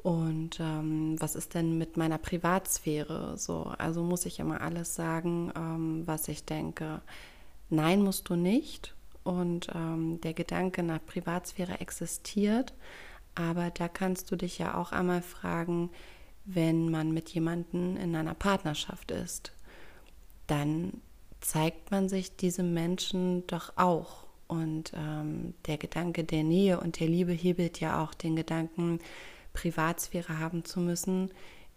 Und 0.03 0.59
ähm, 0.59 1.15
was 1.19 1.35
ist 1.35 1.53
denn 1.53 1.77
mit 1.77 1.97
meiner 1.97 2.17
Privatsphäre? 2.17 3.37
So, 3.37 3.73
also 3.77 4.03
muss 4.03 4.25
ich 4.25 4.39
immer 4.39 4.61
alles 4.61 4.95
sagen, 4.95 5.51
ähm, 5.55 6.03
was 6.05 6.27
ich 6.27 6.45
denke. 6.45 7.01
Nein, 7.69 8.01
musst 8.01 8.29
du 8.29 8.35
nicht. 8.35 8.95
Und 9.23 9.69
ähm, 9.75 10.21
der 10.21 10.33
Gedanke 10.33 10.83
nach 10.83 11.05
Privatsphäre 11.05 11.79
existiert. 11.81 12.73
Aber 13.35 13.69
da 13.69 13.87
kannst 13.87 14.31
du 14.31 14.35
dich 14.35 14.57
ja 14.57 14.75
auch 14.75 14.91
einmal 14.91 15.21
fragen, 15.21 15.91
wenn 16.45 16.89
man 16.89 17.11
mit 17.11 17.29
jemandem 17.29 17.97
in 17.97 18.15
einer 18.15 18.33
Partnerschaft 18.33 19.11
ist, 19.11 19.51
dann 20.47 21.01
zeigt 21.41 21.91
man 21.91 22.07
sich 22.09 22.35
diesem 22.37 22.73
Menschen 22.73 23.45
doch 23.47 23.73
auch. 23.75 24.25
Und 24.47 24.93
ähm, 24.95 25.53
der 25.65 25.77
Gedanke 25.77 26.23
der 26.23 26.43
Nähe 26.43 26.79
und 26.79 26.99
der 27.01 27.07
Liebe 27.07 27.33
hebelt 27.33 27.81
ja 27.81 28.01
auch 28.01 28.13
den 28.13 28.37
Gedanken, 28.37 28.99
Privatsphäre 29.51 30.39
haben 30.39 30.63
zu 30.63 30.79
müssen, 30.79 31.31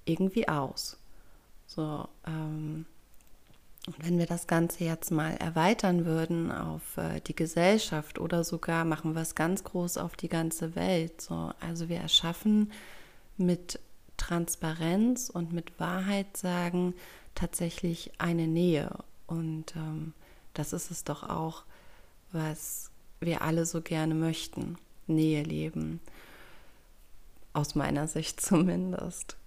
irgendwie 0.04 0.48
aus. 0.48 0.98
So, 1.66 2.08
ähm, 2.26 2.86
und 3.86 4.04
wenn 4.04 4.18
wir 4.18 4.26
das 4.26 4.46
Ganze 4.46 4.84
jetzt 4.84 5.10
mal 5.10 5.32
erweitern 5.36 6.04
würden 6.04 6.52
auf 6.52 6.98
äh, 6.98 7.20
die 7.20 7.34
Gesellschaft 7.34 8.18
oder 8.18 8.44
sogar 8.44 8.84
machen 8.84 9.14
wir 9.14 9.22
es 9.22 9.34
ganz 9.34 9.64
groß 9.64 9.96
auf 9.96 10.16
die 10.16 10.28
ganze 10.28 10.74
Welt. 10.74 11.20
So, 11.20 11.52
also 11.60 11.88
wir 11.88 11.98
erschaffen 11.98 12.72
mit 13.38 13.80
Transparenz 14.18 15.30
und 15.30 15.52
mit 15.52 15.80
Wahrheit 15.80 16.36
sagen 16.36 16.94
tatsächlich 17.34 18.12
eine 18.18 18.46
Nähe. 18.46 18.90
Und 19.26 19.74
ähm, 19.76 20.12
das 20.52 20.74
ist 20.74 20.90
es 20.90 21.04
doch 21.04 21.22
auch, 21.22 21.64
was 22.32 22.90
wir 23.18 23.40
alle 23.40 23.64
so 23.64 23.80
gerne 23.80 24.14
möchten. 24.14 24.76
Nähe 25.06 25.42
leben. 25.42 26.00
Aus 27.54 27.74
meiner 27.74 28.06
Sicht 28.08 28.40
zumindest. 28.42 29.38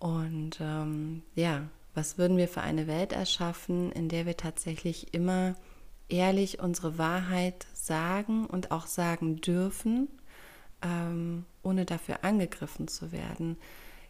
Und 0.00 0.58
ähm, 0.60 1.22
ja, 1.36 1.68
was 1.94 2.18
würden 2.18 2.36
wir 2.36 2.48
für 2.48 2.62
eine 2.62 2.86
Welt 2.86 3.12
erschaffen, 3.12 3.92
in 3.92 4.08
der 4.08 4.26
wir 4.26 4.36
tatsächlich 4.36 5.12
immer 5.14 5.54
ehrlich 6.08 6.60
unsere 6.60 6.98
Wahrheit 6.98 7.66
sagen 7.74 8.46
und 8.46 8.70
auch 8.70 8.86
sagen 8.86 9.40
dürfen, 9.40 10.08
ähm, 10.82 11.44
ohne 11.62 11.84
dafür 11.84 12.24
angegriffen 12.24 12.88
zu 12.88 13.12
werden. 13.12 13.56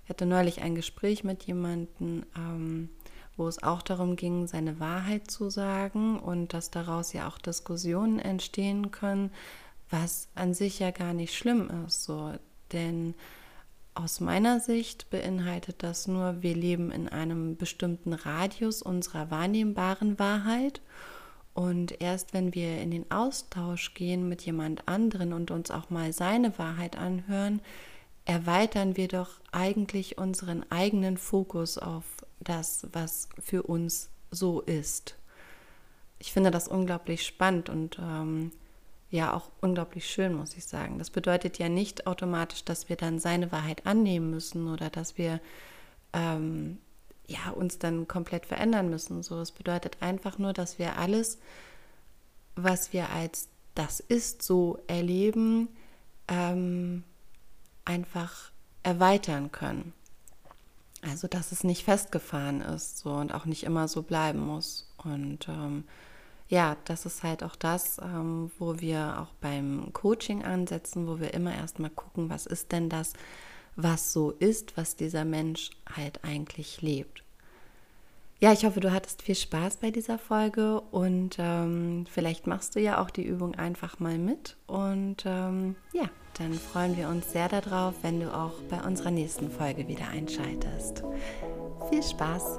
Ich 0.05 0.11
hatte 0.11 0.27
neulich 0.27 0.63
ein 0.63 0.75
Gespräch 0.75 1.23
mit 1.25 1.45
jemandem, 1.45 2.25
ähm, 2.37 2.89
wo 3.37 3.49
es 3.49 3.63
auch 3.63 3.83
darum 3.83 4.17
ging, 4.17 4.47
seine 4.47 4.79
Wahrheit 4.81 5.31
zu 5.31 5.49
sagen 5.49 6.19
und 6.19 6.55
dass 6.55 6.71
daraus 6.71 7.13
ja 7.13 7.29
auch 7.29 7.39
Diskussionen 7.39 8.19
entstehen 8.19 8.91
können, 8.91 9.31
was 9.91 10.29
an 10.35 10.55
sich 10.55 10.79
ja 10.79 10.91
gar 10.91 11.15
nicht 11.15 11.35
schlimm 11.35 11.71
ist. 11.87 12.05
So. 12.05 12.33
Denn 12.73 13.15
aus 13.95 14.21
meiner 14.21 14.59
Sicht 14.61 15.11
beinhaltet 15.11 15.83
das 15.83 16.09
nur, 16.09 16.43
wir 16.43 16.55
leben 16.55 16.91
in 16.91 17.09
einem 17.09 17.57
bestimmten 17.57 18.15
Radius 18.15 18.83
unserer 18.83 19.31
wahrnehmbaren 19.31 20.19
Wahrheit. 20.19 20.81
Und 21.55 22.01
erst 22.01 22.33
wenn 22.33 22.55
wir 22.55 22.81
in 22.81 22.91
den 22.91 23.11
Austausch 23.11 23.93
gehen 23.93 24.29
mit 24.29 24.43
jemand 24.43 24.89
anderen 24.89 25.35
und 25.35 25.51
uns 25.51 25.71
auch 25.71 25.91
mal 25.91 26.13
seine 26.15 26.59
Wahrheit 26.59 26.97
anhören, 26.97 27.61
erweitern 28.25 28.97
wir 28.97 29.09
doch 29.09 29.41
eigentlich 29.51 30.17
unseren 30.17 30.65
eigenen 30.71 31.19
Fokus 31.19 31.77
auf 31.77 32.05
das, 32.41 32.87
was 32.93 33.29
für 33.39 33.65
uns 33.65 34.09
so 34.31 34.63
ist. 34.63 35.17
Ich 36.19 36.33
finde 36.33 36.51
das 36.51 36.69
unglaublich 36.69 37.27
spannend 37.27 37.69
und 37.69 37.99
ähm, 37.99 38.53
ja 39.13 39.35
auch 39.35 39.51
unglaublich 39.61 40.09
schön, 40.09 40.33
muss 40.33 40.57
ich 40.57 40.65
sagen. 40.65 40.99
Das 40.99 41.11
bedeutet 41.11 41.59
ja 41.59 41.69
nicht 41.69 42.07
automatisch, 42.07 42.65
dass 42.65 42.89
wir 42.89 42.97
dann 42.97 43.19
seine 43.19 43.53
Wahrheit 43.53 43.87
annehmen 43.87 44.31
müssen 44.31 44.69
oder 44.69 44.91
dass 44.91 45.19
wir 45.19 45.41
ähm, 46.15 46.79
ja, 47.27 47.51
uns 47.51 47.79
dann 47.79 48.09
komplett 48.09 48.47
verändern 48.47 48.89
müssen. 48.89 49.23
So, 49.23 49.39
es 49.41 49.53
bedeutet 49.53 49.99
einfach 50.01 50.39
nur, 50.39 50.55
dass 50.55 50.79
wir 50.79 50.97
alles, 50.97 51.39
was 52.57 52.93
wir 52.95 53.11
als 53.11 53.49
das 53.75 54.01
ist, 54.01 54.43
so 54.43 54.79
erleben, 54.87 55.69
ähm, 56.29 57.05
einfach 57.85 58.51
erweitern 58.83 59.53
können. 59.53 59.93
Also, 61.03 61.29
dass 61.29 61.53
es 61.53 61.65
nicht 61.65 61.85
festgefahren 61.85 62.63
ist 62.63 62.99
so, 62.99 63.11
und 63.11 63.35
auch 63.35 63.45
nicht 63.45 63.65
immer 63.65 63.89
so 63.89 64.03
bleiben 64.03 64.41
muss. 64.41 64.91
Und 65.05 65.49
ähm, 65.49 65.85
ja, 66.53 66.77
das 66.85 67.07
ist 67.07 67.23
halt 67.23 67.43
auch 67.43 67.57
das, 67.57 67.97
ähm, 67.97 68.51
wo 68.59 68.79
wir 68.79 69.21
auch 69.23 69.33
beim 69.41 69.89
Coaching 69.95 70.45
ansetzen, 70.45 71.09
wo 71.09 71.19
wir 71.19 71.33
immer 71.33 71.55
erstmal 71.55 71.89
gucken, 71.89 72.29
was 72.29 72.45
ist 72.45 72.73
denn 72.73 72.91
das, 72.91 73.15
was 73.75 74.13
so 74.13 74.33
ist, 74.33 74.77
was 74.77 74.95
dieser 74.95 75.25
Mensch 75.25 75.71
halt 75.97 76.23
eigentlich 76.25 76.83
lebt. 76.83 77.25
Ja, 78.39 78.53
ich 78.53 78.67
hoffe, 78.67 78.81
du 78.81 78.93
hattest 78.93 79.23
viel 79.23 79.35
Spaß 79.35 79.79
bei 79.79 79.91
dieser 79.91 80.19
Folge 80.19 80.83
und 80.91 81.37
ähm, 81.39 82.05
vielleicht 82.11 82.47
machst 82.47 82.77
du 82.77 82.81
ja 82.81 83.01
auch 83.01 83.09
die 83.09 83.25
Übung 83.25 83.55
einfach 83.55 83.99
mal 83.99 84.19
mit. 84.19 84.59
Und 84.67 85.25
ähm, 85.25 85.77
ja, 85.95 86.11
dann 86.37 86.53
freuen 86.53 86.99
wir 86.99 87.09
uns 87.09 87.33
sehr 87.33 87.49
darauf, 87.49 87.95
wenn 88.03 88.21
du 88.21 88.35
auch 88.35 88.61
bei 88.69 88.83
unserer 88.83 89.11
nächsten 89.11 89.51
Folge 89.51 89.89
wieder 89.89 90.09
einschaltest. 90.09 91.03
Viel 91.89 92.03
Spaß! 92.03 92.59